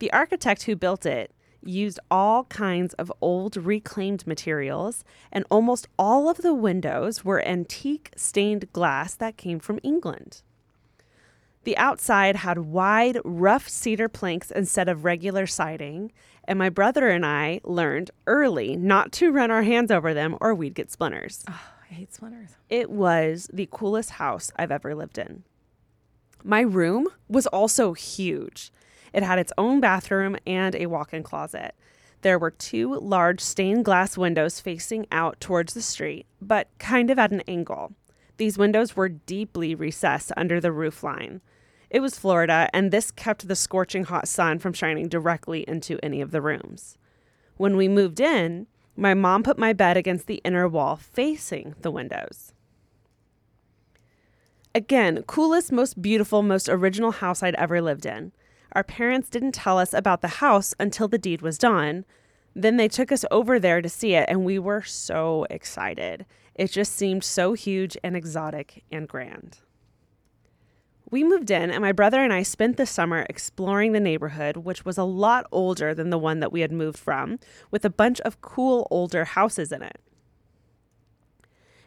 [0.00, 1.32] The architect who built it
[1.62, 8.10] used all kinds of old reclaimed materials, and almost all of the windows were antique
[8.14, 10.42] stained glass that came from England.
[11.64, 16.12] The outside had wide, rough cedar planks instead of regular siding,
[16.44, 20.54] and my brother and I learned early not to run our hands over them or
[20.54, 21.42] we'd get splinters.
[21.48, 22.50] Oh, I hate splinters.
[22.68, 25.44] It was the coolest house I've ever lived in.
[26.42, 28.70] My room was also huge.
[29.14, 31.74] It had its own bathroom and a walk in closet.
[32.20, 37.18] There were two large stained glass windows facing out towards the street, but kind of
[37.18, 37.92] at an angle.
[38.36, 41.40] These windows were deeply recessed under the roof line.
[41.94, 46.20] It was Florida, and this kept the scorching hot sun from shining directly into any
[46.20, 46.98] of the rooms.
[47.56, 48.66] When we moved in,
[48.96, 52.52] my mom put my bed against the inner wall facing the windows.
[54.74, 58.32] Again, coolest, most beautiful, most original house I'd ever lived in.
[58.72, 62.04] Our parents didn't tell us about the house until the deed was done.
[62.56, 66.26] Then they took us over there to see it, and we were so excited.
[66.56, 69.60] It just seemed so huge and exotic and grand.
[71.14, 74.84] We moved in, and my brother and I spent the summer exploring the neighborhood, which
[74.84, 77.38] was a lot older than the one that we had moved from,
[77.70, 80.00] with a bunch of cool older houses in it.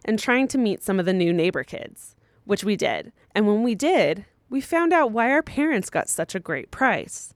[0.06, 2.16] and trying to meet some of the new neighbor kids,
[2.46, 3.12] which we did.
[3.36, 7.34] And when we did, we found out why our parents got such a great price.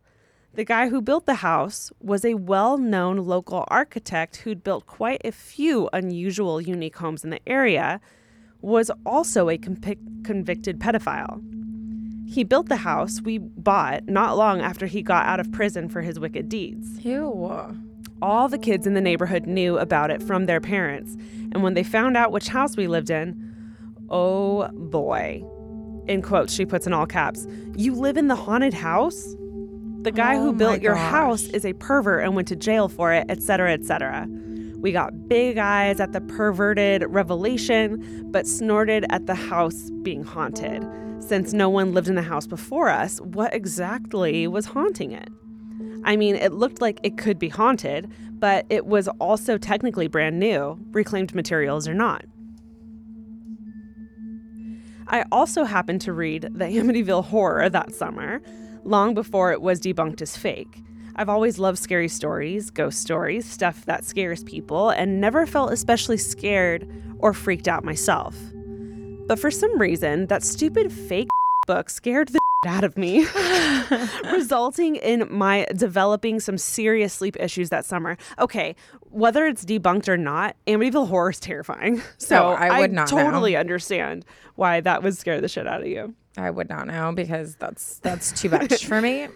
[0.53, 5.19] The guy who built the house was a well known local architect who'd built quite
[5.25, 7.99] a few unusual, unique homes in the area,
[8.61, 11.60] was also a convic- convicted pedophile.
[12.31, 16.01] He built the house we bought not long after he got out of prison for
[16.01, 17.03] his wicked deeds.
[17.03, 17.75] Ew.
[18.21, 21.17] All the kids in the neighborhood knew about it from their parents,
[21.51, 23.53] and when they found out which house we lived in,
[24.09, 25.43] oh boy.
[26.07, 29.35] In quotes, she puts in all caps, You live in the haunted house?
[30.03, 31.11] The guy Oh who built your gosh.
[31.11, 34.25] house is a pervert and went to jail for it, etc., etc.
[34.77, 40.87] We got big eyes at the perverted revelation, but snorted at the house being haunted.
[41.21, 45.29] Since no one lived in the house before us, what exactly was haunting it?
[46.03, 50.39] I mean, it looked like it could be haunted, but it was also technically brand
[50.39, 52.25] new, reclaimed materials or not.
[55.07, 58.41] I also happened to read the Amityville Horror that summer,
[58.83, 60.83] long before it was debunked as fake.
[61.15, 66.17] I've always loved scary stories, ghost stories, stuff that scares people, and never felt especially
[66.17, 68.35] scared or freaked out myself.
[69.27, 71.29] But for some reason, that stupid fake
[71.67, 72.41] book scared the shit
[72.73, 73.25] out of me,
[74.31, 78.17] resulting in my developing some serious sleep issues that summer.
[78.39, 78.75] Okay,
[79.09, 82.01] whether it's debunked or not, Amityville Horror is terrifying.
[82.17, 83.23] So No, I would not know.
[83.23, 86.13] totally understand why that would scare the shit out of you.
[86.37, 89.27] I would not know because that's that's too much for me.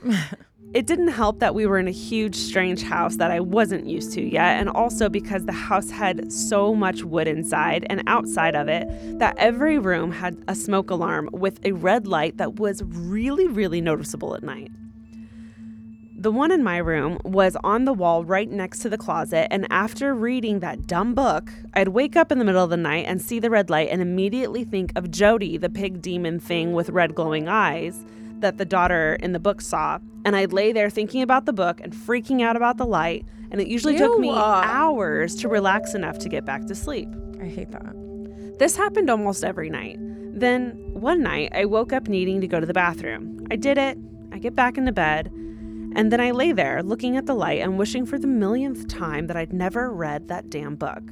[0.74, 4.12] It didn't help that we were in a huge, strange house that I wasn't used
[4.14, 8.68] to yet, and also because the house had so much wood inside and outside of
[8.68, 8.88] it
[9.20, 13.80] that every room had a smoke alarm with a red light that was really, really
[13.80, 14.72] noticeable at night.
[16.26, 19.68] The one in my room was on the wall right next to the closet, and
[19.70, 23.22] after reading that dumb book, I'd wake up in the middle of the night and
[23.22, 27.14] see the red light and immediately think of Jody, the pig demon thing with red
[27.14, 28.04] glowing eyes
[28.40, 30.00] that the daughter in the book saw.
[30.26, 33.62] And I'd lay there thinking about the book and freaking out about the light, and
[33.62, 34.34] it usually took me uh.
[34.34, 37.08] hours to relax enough to get back to sleep.
[37.40, 38.58] I hate that.
[38.58, 40.00] This happened almost every night.
[40.00, 43.46] Then, one night, I woke up needing to go to the bathroom.
[43.52, 43.96] I did it,
[44.32, 45.32] I get back into bed,
[45.96, 49.28] and then I lay there looking at the light and wishing for the millionth time
[49.28, 51.04] that I'd never read that damn book.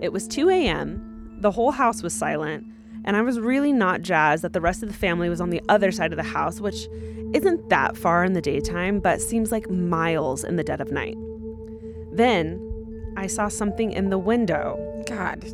[0.00, 2.66] It was 2 a.m., the whole house was silent,
[3.04, 5.60] and I was really not jazzed that the rest of the family was on the
[5.68, 6.86] other side of the house, which
[7.34, 11.16] isn't that far in the daytime, but seems like miles in the dead of night.
[12.12, 12.60] Then
[13.16, 15.44] I saw something in the window God,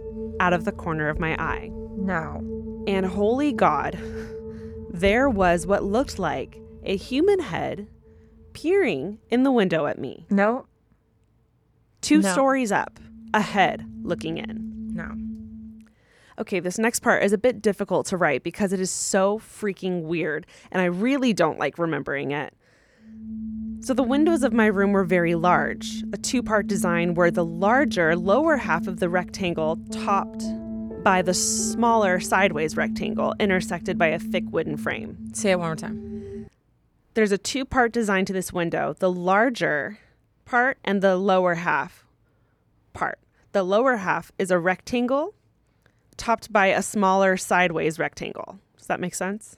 [0.40, 1.70] out of the corner of my eye.
[1.96, 2.84] no.
[2.86, 3.98] And holy God,
[4.90, 7.88] there was what looked like a human head
[8.52, 10.26] peering in the window at me.
[10.30, 10.66] No.
[12.00, 12.32] Two No.
[12.32, 12.98] stories up,
[13.34, 14.90] a head looking in.
[14.94, 15.10] No.
[16.38, 20.02] Okay, this next part is a bit difficult to write because it is so freaking
[20.04, 22.54] weird, and I really don't like remembering it.
[23.80, 27.44] So, the windows of my room were very large, a two part design where the
[27.44, 30.44] larger lower half of the rectangle topped
[31.02, 35.16] by the smaller sideways rectangle intersected by a thick wooden frame.
[35.32, 36.09] Say it one more time.
[37.14, 39.98] There's a two part design to this window the larger
[40.44, 42.04] part and the lower half
[42.92, 43.18] part.
[43.52, 45.34] The lower half is a rectangle
[46.16, 48.58] topped by a smaller sideways rectangle.
[48.76, 49.56] Does that make sense?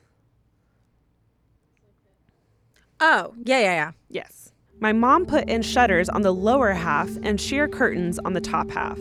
[3.00, 3.90] Oh, yeah, yeah, yeah.
[4.09, 4.53] Yes.
[4.78, 8.70] My mom put in shutters on the lower half and sheer curtains on the top
[8.70, 8.98] half.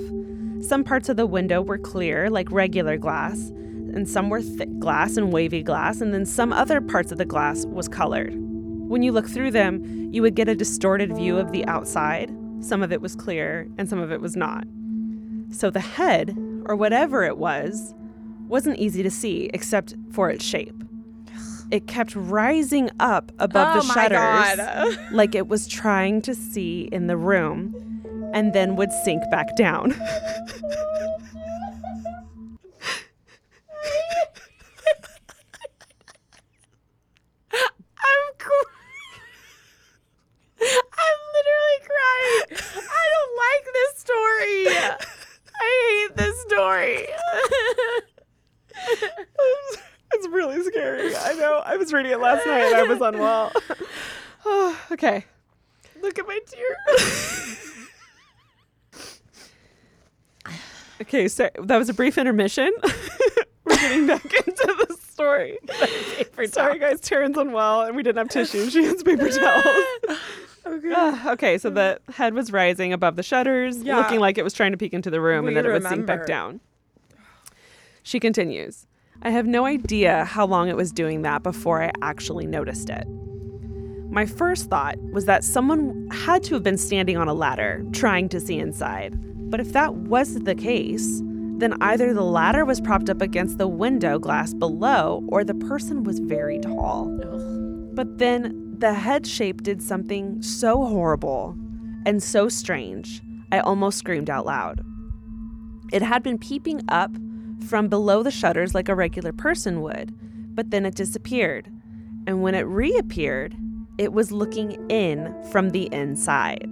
[0.62, 3.52] Some parts of the window were clear, like regular glass,
[3.94, 7.26] and some were thick glass and wavy glass, and then some other parts of the
[7.26, 8.34] glass was colored.
[8.36, 12.36] When you look through them, you would get a distorted view of the outside.
[12.60, 14.66] Some of it was clear, and some of it was not.
[15.52, 16.36] So the head,
[16.66, 17.94] or whatever it was,
[18.48, 20.76] wasn't easy to see except for its shape.
[21.72, 27.08] It kept rising up above Oh the shutters like it was trying to see in
[27.08, 27.74] the room
[28.34, 29.94] and then would sink back down.
[37.54, 38.72] I'm cr-
[40.62, 42.44] I'm literally crying.
[42.78, 44.68] I don't like this story.
[45.64, 47.08] I hate this story.
[50.14, 51.16] it's really scary.
[51.16, 51.62] I know.
[51.66, 53.52] I was reading it last night and I was unwell.
[54.46, 55.26] Oh, okay.
[56.02, 56.78] Look at my tear.
[61.02, 62.72] okay, so that was a brief intermission.
[63.64, 65.60] We're getting back into the story.
[66.48, 67.00] Sorry, guys.
[67.02, 68.70] Taryne's unwell and we didn't have tissue.
[68.72, 70.20] She has paper towels.
[70.72, 70.92] Okay.
[70.96, 73.98] Ah, okay, so the head was rising above the shutters, Yeah.
[73.98, 75.84] looking like it was trying to peek into the room, and We then it would
[75.88, 76.60] sink back down.
[78.04, 78.88] She continues
[79.24, 83.06] I have no idea how long it was doing that before I actually noticed it.
[84.10, 88.30] My first thought was that someone had to have been standing on a ladder trying
[88.30, 89.16] to see inside.
[89.52, 91.22] But if that was the case,
[91.58, 96.04] then either the ladder was propped up against the window glass below or the person
[96.04, 97.06] was very tall.
[97.94, 101.56] But then the head shape did something so horrible
[102.06, 103.22] and so strange,
[103.52, 104.82] I almost screamed out loud.
[105.92, 107.12] It had been peeping up
[107.68, 110.16] from below the shutters like a regular person would,
[110.56, 111.68] but then it disappeared.
[112.28, 113.56] And when it reappeared,
[113.98, 116.72] it was looking in from the inside.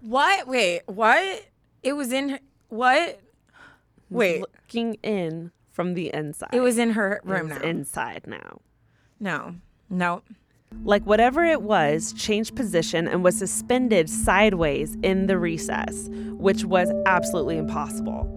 [0.00, 0.46] What?
[0.46, 1.46] Wait, what?
[1.82, 3.20] It was in her, what?
[4.10, 4.40] Wait.
[4.40, 6.50] Looking in from the inside.
[6.52, 7.60] It was in her room now.
[7.60, 8.60] inside now.
[9.20, 9.56] No.
[9.90, 10.22] No.
[10.84, 16.90] Like whatever it was, changed position and was suspended sideways in the recess, which was
[17.06, 18.30] absolutely impossible.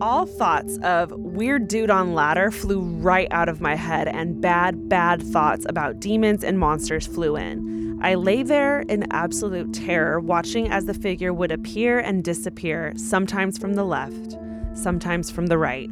[0.00, 4.88] All thoughts of weird dude on ladder flew right out of my head, and bad,
[4.88, 7.98] bad thoughts about demons and monsters flew in.
[8.02, 13.58] I lay there in absolute terror, watching as the figure would appear and disappear, sometimes
[13.58, 14.38] from the left,
[14.72, 15.90] sometimes from the right,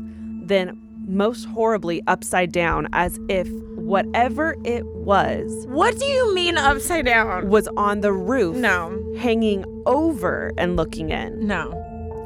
[0.49, 3.47] then most horribly upside down, as if
[3.89, 7.49] whatever it was What do you mean upside down?
[7.49, 9.15] was on the roof, No.
[9.19, 11.47] hanging over and looking in.
[11.47, 11.85] No.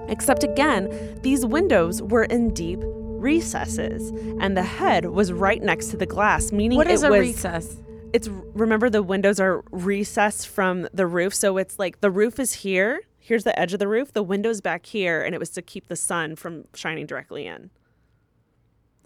[0.08, 0.90] Except again,
[1.22, 4.10] these windows were in deep recesses,
[4.40, 7.20] and the head was right next to the glass, meaning What is it a was,
[7.20, 7.76] recess?
[8.12, 12.52] It's remember the windows are recessed from the roof, so it's like the roof is
[12.54, 13.00] here.
[13.20, 14.12] Here's the edge of the roof.
[14.12, 17.70] The window's back here, and it was to keep the sun from shining directly in.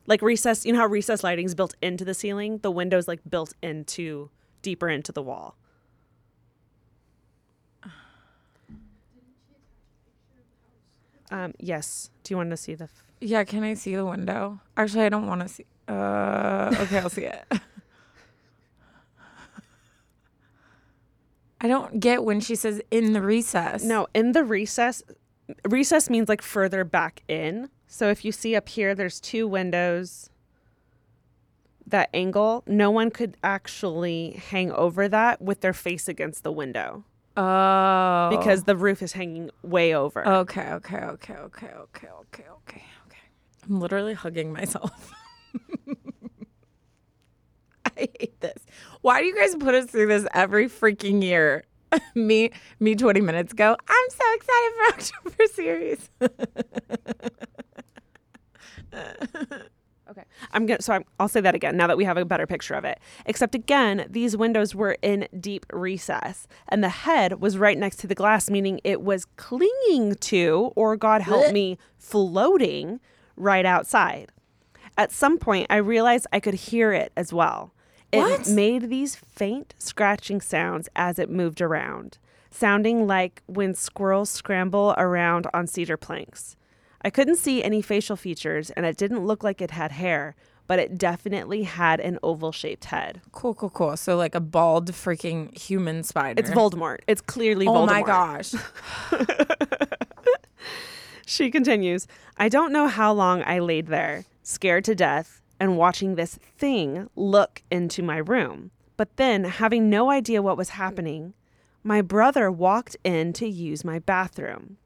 [0.07, 2.59] Like recess, you know how recess lighting is built into the ceiling?
[2.59, 4.31] The window's like built into
[4.63, 5.57] deeper into the wall.
[11.31, 12.11] Um, yes.
[12.23, 12.85] Do you want to see the?
[12.85, 14.61] F- Yeah, can I see the window?
[14.77, 15.67] Actually, I don't want to see.
[15.89, 17.45] Uh, okay, I'll see it.
[21.61, 23.83] I don't get when she says in the recess.
[23.83, 25.03] no, in the recess.
[25.67, 27.71] Recess means like further back in.
[27.87, 30.29] So if you see up here, there's two windows.
[31.87, 37.05] That angle, no one could actually hang over that with their face against the window
[37.37, 38.29] Oh.
[38.31, 40.27] because the roof is hanging way over.
[40.27, 42.45] Okay, okay, okay, okay, okay, okay, okay,
[43.07, 43.19] okay.
[43.69, 45.13] I'm literally hugging myself.
[47.97, 48.67] I hate this.
[49.03, 51.65] Why do you guys put us through this every freaking year?
[52.15, 53.77] me, me, 20 minutes ago.
[53.89, 54.87] I'm so excited for
[55.31, 56.11] October series.
[60.09, 60.23] Okay.
[60.53, 62.75] I'm gonna so I'm, I'll say that again now that we have a better picture
[62.75, 63.01] of it.
[63.25, 68.07] Except again, these windows were in deep recess, and the head was right next to
[68.07, 73.01] the glass, meaning it was clinging to, or God help me, floating
[73.37, 74.31] right outside.
[74.97, 77.73] At some point, I realized I could hear it as well.
[78.13, 78.49] It What?
[78.49, 82.19] made these faint scratching sounds as it moved around,
[82.53, 86.55] sounding like when squirrels scramble around on cedar planks.
[87.07, 90.35] I couldn't see any facial features, and it didn't look like it had hair,
[90.67, 93.21] but it definitely had an oval shaped head.
[93.31, 93.97] cool, cool, cool.
[93.97, 96.41] So, like a bald freaking human spider.
[96.41, 96.99] It's Voldemort.
[97.07, 97.87] It's clearly Oh Voldemort.
[97.87, 98.55] my gosh.
[101.29, 106.15] She continues I don't know how long I laid there, scared to death, and watching
[106.15, 108.71] this thing look into my room.
[108.97, 111.35] But then, having no idea what was happening,
[111.83, 114.79] my brother walked in to use my bathroom.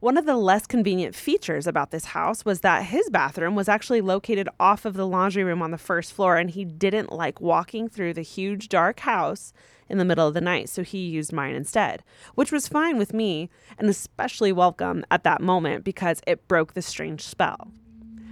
[0.00, 4.02] One of the less convenient features about this house was that his bathroom was actually
[4.02, 7.88] located off of the laundry room on the first floor, and he didn't like walking
[7.88, 9.54] through the huge dark house
[9.88, 12.02] in the middle of the night, so he used mine instead,
[12.34, 16.82] which was fine with me and especially welcome at that moment because it broke the
[16.82, 17.72] strange spell.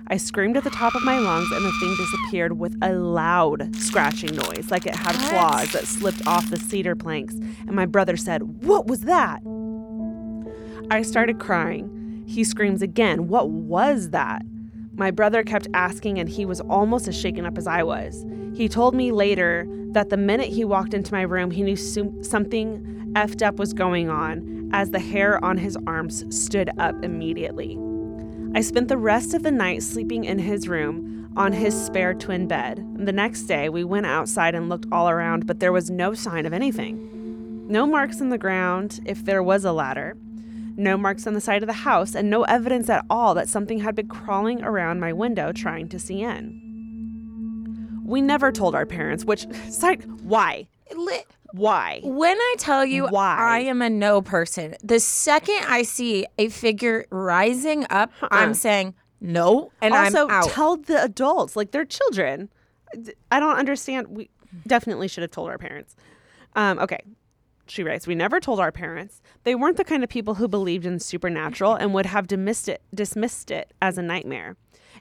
[0.09, 3.75] I screamed at the top of my lungs, and the thing disappeared with a loud
[3.77, 7.33] scratching noise, like it had claws that slipped off the cedar planks.
[7.33, 9.41] And my brother said, What was that?
[10.91, 12.25] I started crying.
[12.27, 14.43] He screams again, What was that?
[14.97, 18.25] My brother kept asking, and he was almost as shaken up as I was.
[18.55, 22.23] He told me later that the minute he walked into my room, he knew some-
[22.23, 27.79] something effed up was going on as the hair on his arms stood up immediately.
[28.55, 32.47] I spent the rest of the night sleeping in his room on his spare twin
[32.47, 32.87] bed.
[32.97, 36.47] The next day, we went outside and looked all around, but there was no sign
[36.47, 37.67] of anything.
[37.67, 40.17] No marks in the ground, if there was a ladder.
[40.77, 43.79] No marks on the side of the house, and no evidence at all that something
[43.81, 48.03] had been crawling around my window trying to see in.
[48.05, 50.67] We never told our parents, which, side, why?
[51.53, 52.01] Why?
[52.03, 53.37] When I tell you Why?
[53.39, 58.95] I am a no person, the second I see a figure rising up, I'm saying
[59.21, 60.49] No, and also I'm out.
[60.51, 62.49] tell the adults like they're children.
[63.31, 64.09] I don't understand.
[64.09, 64.31] We
[64.67, 65.95] definitely should have told our parents.
[66.57, 67.01] Um, okay,
[67.67, 69.23] she writes, We never told our parents.
[69.45, 72.83] They weren't the kind of people who believed in supernatural and would have dismissed it,
[72.95, 74.57] dismissed it as a nightmare.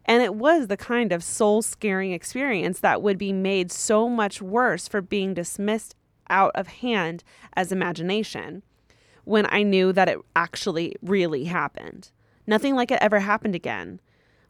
[0.05, 4.41] And it was the kind of soul scaring experience that would be made so much
[4.41, 5.95] worse for being dismissed
[6.29, 7.23] out of hand
[7.55, 8.63] as imagination
[9.23, 12.11] when I knew that it actually really happened.
[12.45, 14.01] Nothing like it ever happened again.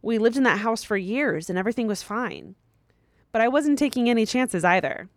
[0.01, 2.55] We lived in that house for years and everything was fine.
[3.32, 5.09] But I wasn't taking any chances either.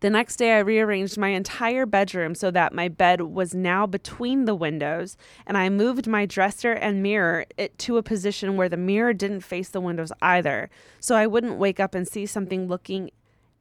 [0.00, 4.44] The next day, I rearranged my entire bedroom so that my bed was now between
[4.44, 5.16] the windows,
[5.46, 9.40] and I moved my dresser and mirror it to a position where the mirror didn't
[9.40, 10.68] face the windows either,
[11.00, 13.10] so I wouldn't wake up and see something looking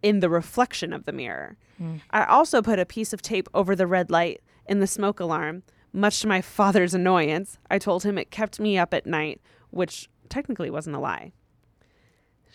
[0.04, 1.58] in the reflection of the mirror.
[1.82, 2.02] Mm.
[2.12, 5.64] I also put a piece of tape over the red light in the smoke alarm.
[5.94, 10.10] Much to my father's annoyance, I told him it kept me up at night, which
[10.28, 11.32] technically wasn't a lie.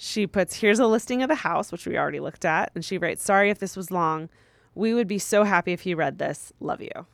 [0.03, 2.73] She puts, here's a listing of the house, which we already looked at.
[2.75, 4.31] And she writes, sorry if this was long.
[4.75, 6.55] We would be so happy if you read this.
[6.59, 7.05] Love you.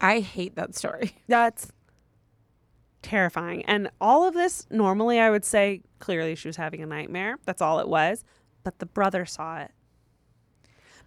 [0.00, 1.18] I hate that story.
[1.28, 1.70] That's
[3.02, 3.66] terrifying.
[3.66, 7.36] And all of this, normally I would say clearly she was having a nightmare.
[7.44, 8.24] That's all it was.
[8.62, 9.72] But the brother saw it.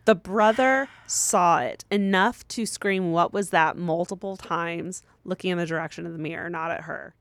[0.06, 3.78] The brother saw it enough to scream, What was that?
[3.78, 7.16] multiple times, looking in the direction of the mirror, not at her.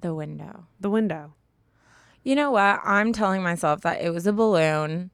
[0.00, 0.66] The window.
[0.80, 1.34] The window.
[2.22, 2.80] You know what?
[2.84, 5.10] I'm telling myself that it was a balloon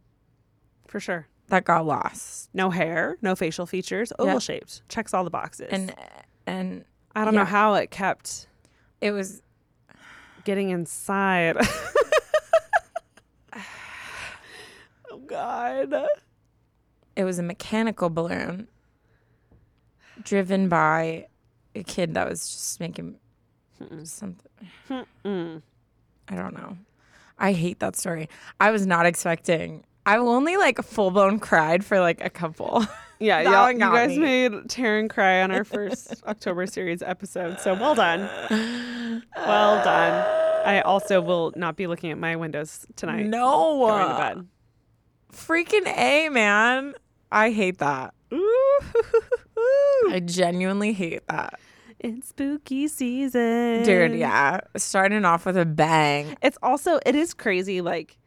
[0.86, 1.28] For sure.
[1.48, 2.48] that got lost.
[2.54, 4.82] No hair, no facial features, oval shaped.
[4.88, 5.68] Checks all the boxes.
[5.70, 5.94] And
[6.46, 7.46] and I don't know yeah.
[7.46, 8.46] how it kept
[9.02, 9.42] it was
[10.44, 11.56] getting inside.
[15.10, 15.94] oh God.
[17.14, 18.68] it was a mechanical balloon
[20.22, 21.26] driven by
[21.74, 23.18] a kid that was just making
[24.04, 24.50] something.
[25.24, 25.62] Mm.
[26.28, 26.76] I don't know.
[27.38, 28.28] I hate that story.
[28.60, 29.84] I was not expecting.
[30.04, 32.84] I only like full blown cried for like a couple.
[33.18, 34.18] Yeah, y'all, you guys me.
[34.18, 37.60] made Taryne cry on our first October series episode.
[37.60, 38.28] So well done.
[39.36, 40.42] Well done.
[40.64, 43.26] I also will not be looking at my windows tonight.
[43.26, 43.78] No.
[43.78, 44.48] Going to bed.
[45.32, 46.94] Freaking A, man.
[47.30, 48.14] I hate that.
[48.32, 51.58] I genuinely hate that.
[52.02, 53.84] It's spooky season.
[53.84, 54.60] Dude, yeah.
[54.76, 56.36] Starting off with a bang.
[56.42, 57.80] It's also it is crazy.
[57.80, 58.18] Like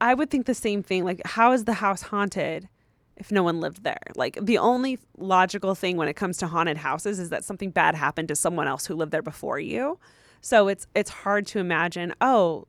[0.00, 1.04] I would think the same thing.
[1.04, 2.68] Like, how is the house haunted
[3.16, 4.00] if no one lived there?
[4.16, 7.94] Like the only logical thing when it comes to haunted houses is that something bad
[7.94, 9.98] happened to someone else who lived there before you.
[10.40, 12.66] So it's it's hard to imagine, oh,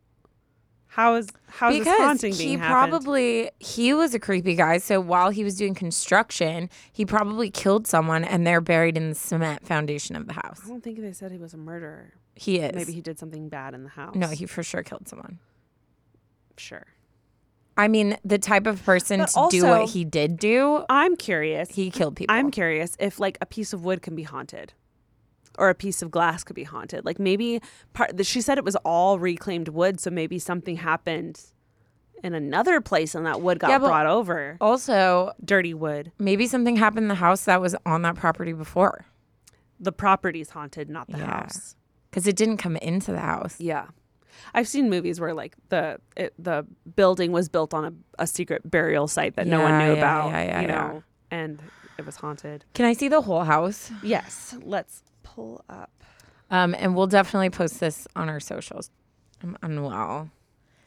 [0.94, 2.72] how is how is this because haunting he happened?
[2.92, 7.86] probably he was a creepy guy so while he was doing construction he probably killed
[7.88, 11.14] someone and they're buried in the cement foundation of the house I don't think they
[11.14, 12.14] said he was a murderer.
[12.36, 14.16] he is Maybe he did something bad in the house.
[14.16, 15.38] no he for sure killed someone
[16.58, 16.88] sure.
[17.78, 21.70] i mean the type of person But to do what he did do I'm curious.
[21.70, 24.74] he killed people I'm curious if like a piece of wood can be haunted
[25.58, 27.06] or a piece of glass could be haunted.
[27.06, 27.62] Like maybe
[27.94, 31.42] part she said it was all reclaimed wood, so maybe something happened
[32.24, 34.58] in another place and that wood got Yeah, brought over.
[34.60, 36.12] also Dirty wood.
[36.20, 39.06] maybe something happened in the house that was on that property before
[39.80, 41.26] The property's haunted, not the Yeah.
[41.44, 41.76] house.
[42.10, 43.88] because it didn't come into the house Yeah.
[44.54, 47.94] I've seen movies where like the it, the building was built on a,
[48.24, 50.76] a secret burial site that no one knew yeah, about, yeah, yeah, you yeah.
[50.76, 51.62] know, and
[51.98, 52.64] it was haunted.
[52.74, 55.04] can i see the whole house Yes, let's
[55.36, 55.92] pull up.
[56.52, 58.90] Um, and we'll definitely post this on our socials.
[59.44, 60.30] I'm unwell.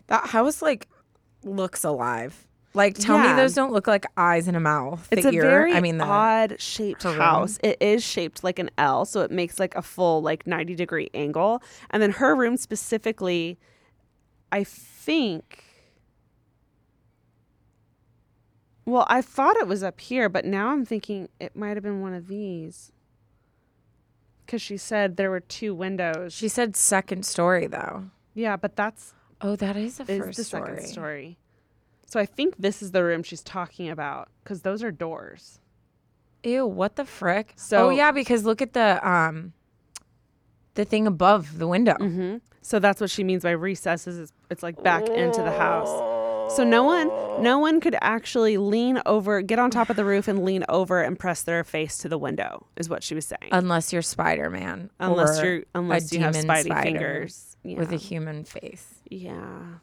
[0.09, 0.89] That house like
[1.45, 2.47] looks alive.
[2.75, 3.31] Like, tell Yeah.
[3.31, 5.07] me those don't look like eyes and a mouth.
[5.11, 5.43] It's the a ear.
[5.43, 7.19] very I mean, the, odd shaped her room.
[7.21, 7.59] house.
[7.63, 11.11] It is shaped like an L, so it makes like a full like 90 degree
[11.13, 11.63] angle.
[11.91, 13.59] And then her room specifically,
[14.51, 15.65] I think.
[18.85, 22.01] Well, I thought it was up here, but now I'm thinking it might have been
[22.01, 22.91] one of these.
[24.53, 26.35] Because she said there were two windows.
[26.35, 28.11] She said second story though.
[28.35, 30.69] yeah, but that's Oh, that is the is first the story.
[30.77, 31.39] second story.
[32.05, 35.59] So I think this is the room she's talking about because those are doors.
[36.45, 37.55] Ew, what the frick?
[37.57, 39.55] So- oh yeah, because look at the um,
[40.75, 41.95] the thing above the window.
[41.99, 42.37] Mm-hmm.
[42.61, 44.19] So that's what she means by recesses.
[44.19, 45.89] It's, it's like back into the house.
[46.55, 47.09] So no one,
[47.43, 51.01] no one could actually lean over, get on top of the roof, and lean over
[51.01, 52.67] and press their face to the window.
[52.77, 53.49] Is what she was saying.
[53.53, 54.91] Unless you're Spider Man.
[55.01, 57.57] Unless you're- unless you have Spidey fingers.
[57.65, 58.87] with a human face.
[59.09, 59.79] yeah.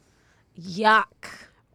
[0.60, 1.28] Yuck.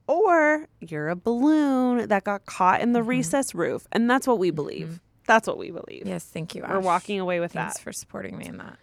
[0.08, 3.10] Or you're a balloon that got caught in the mm-hmm.
[3.10, 4.88] recess roof, and that's what we believe.
[4.88, 4.96] Mm-hmm.
[5.26, 6.04] That's what we believe.
[6.06, 6.64] Yes, thank you.
[6.68, 7.80] We're walking away with Thanks that.
[7.80, 8.78] Thanks for supporting me in that.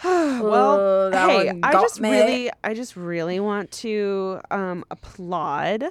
[0.04, 2.10] well, Oh, that hey, I just me.
[2.10, 5.84] really, I just really want to um, applaud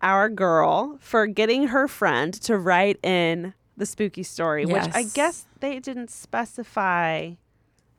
[0.00, 5.46] our girl for getting her friend to write in the spooky story, which I guess
[5.60, 7.32] they didn't specify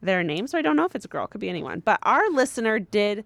[0.02, 1.80] their name, so I don't know if it's a girl, could be anyone.
[1.80, 3.26] But our listener did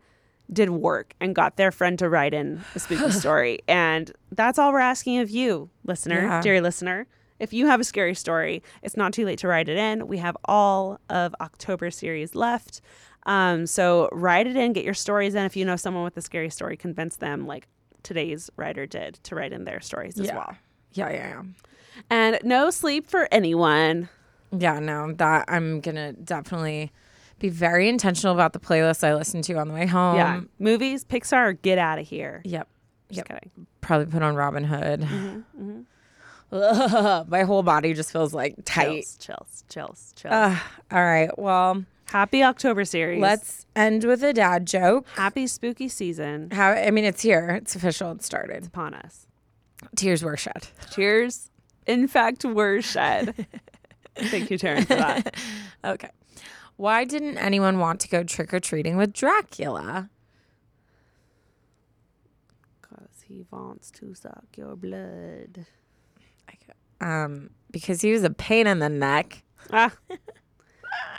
[0.53, 4.71] did work and got their friend to write in a spooky story, and that's all
[4.71, 6.41] we're asking of you, listener, Yeah.
[6.41, 7.05] dear listener.
[7.39, 10.07] If you have a scary story, it's not too late to write it in.
[10.07, 12.81] We have all of October series left.
[13.25, 15.43] Um, so write it in, get your stories in.
[15.45, 17.67] If you know someone with a scary story, convince them, like
[18.03, 20.35] today's writer did, to write in their stories as Yeah.
[20.35, 20.55] well.
[20.93, 21.43] Yeah, yeah, yeah.
[22.09, 24.09] And no sleep for anyone.
[24.57, 26.91] Yeah, no, that I'm gonna definitely
[27.39, 30.15] be very intentional about the playlist I listen to on the way home.
[30.15, 30.41] yeah.
[30.57, 32.41] Movies, Pixar, get out of here.
[32.45, 32.67] Yep.
[33.09, 33.27] Just Yep.
[33.27, 33.67] kidding.
[33.81, 35.01] Probably put on Robin Hood.
[35.01, 35.39] Mm-hmm,
[35.79, 35.85] Ugh,
[36.51, 38.89] my whole body just feels like tight.
[39.03, 40.33] Chills, chills, chills, chills.
[40.33, 40.57] Ugh,
[40.91, 41.37] all right.
[41.37, 43.21] Well, Happy October series.
[43.21, 45.05] let's end with a dad joke.
[45.15, 47.49] Happy spooky season How I mean, it's here.
[47.61, 48.11] It's official.
[48.13, 48.55] It started.
[48.57, 49.27] It's upon us.
[49.95, 50.69] Tears were shed.
[50.89, 51.51] Tears,
[51.85, 53.45] In fact, were shed.
[54.15, 55.35] Thank you, Taryne, for that.
[55.85, 56.09] Okay.
[56.77, 60.09] Why didn't anyone want to go trick or treating with Dracula?
[62.81, 65.65] Because he wants to suck your blood.
[67.01, 69.43] Um, because he was a pain in the neck.
[69.71, 69.93] Ah.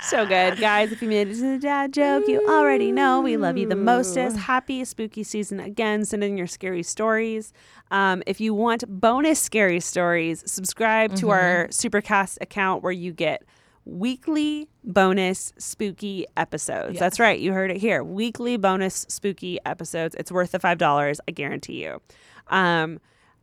[0.01, 0.93] So good, guys.
[0.93, 3.76] If you made it to the dad joke, you already know we love you the
[3.76, 4.37] mostest.
[4.37, 6.05] Happy spooky season again.
[6.05, 7.53] Send in your scary stories.
[7.91, 13.43] Um, if you want bonus scary stories, subscribe to our Supercast account where you get
[13.85, 16.99] weekly bonus spooky episodes.
[16.99, 17.39] That's right.
[17.41, 18.05] You heard it here.
[18.05, 20.14] Weekly bonus spooky episodes.
[20.18, 21.18] It's worth the $5.
[21.26, 22.01] I guarantee you.
[22.49, 23.01] Um,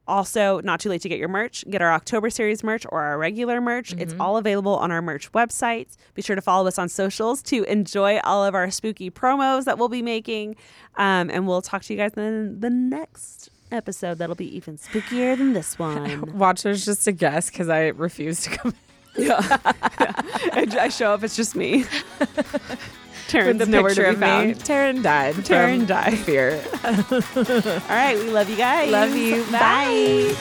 [0.08, 1.66] also, not too late to get your merch.
[1.70, 3.93] Get our October series merch or our regular merch.
[3.93, 5.88] It's all available on our merch website.
[6.14, 9.78] Be sure to follow us on socials to enjoy all of our spooky promos that
[9.78, 10.56] we'll be making.
[10.95, 15.38] Um, and we'll talk to you guys in the next episode that'll be even spookier
[15.38, 16.38] than this one.
[16.38, 18.74] Watchers just a guess because I refuse to come.
[19.18, 19.39] yeah.
[19.66, 21.86] I, I show up, it's just me.
[23.28, 24.56] Taryne's With the nowhere picture to be found.
[24.56, 25.36] Taryne died.
[25.36, 26.18] Taryn died.
[26.20, 26.64] Fear.
[26.86, 28.92] All right, we love you guys.
[28.92, 29.44] Love you.
[29.52, 30.36] Bye.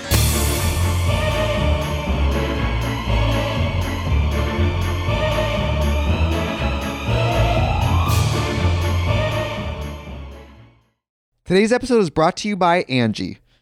[11.44, 13.38] Today's episode is brought to you by Angi.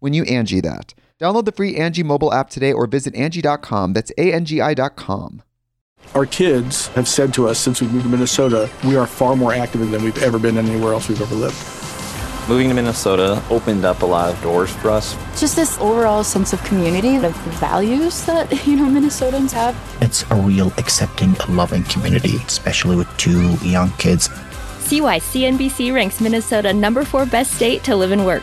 [0.00, 0.94] when you Angi that.
[1.20, 3.92] Download the free Angi mobile app today or visit Angi.com.
[3.92, 5.42] That's A-N-G-I dot com.
[6.14, 9.52] Our kids have said to us since we moved to Minnesota, we are far more
[9.52, 11.54] active than we've ever been anywhere else we've ever lived.
[12.48, 15.14] Moving to Minnesota opened up a lot of doors for us.
[15.38, 19.76] Just this overall sense of community, of values that, you know, Minnesotans have.
[20.00, 24.28] It's a real accepting, loving community, especially with two young kids.
[24.80, 28.42] See why CNBC ranks Minnesota number four best state to live and work.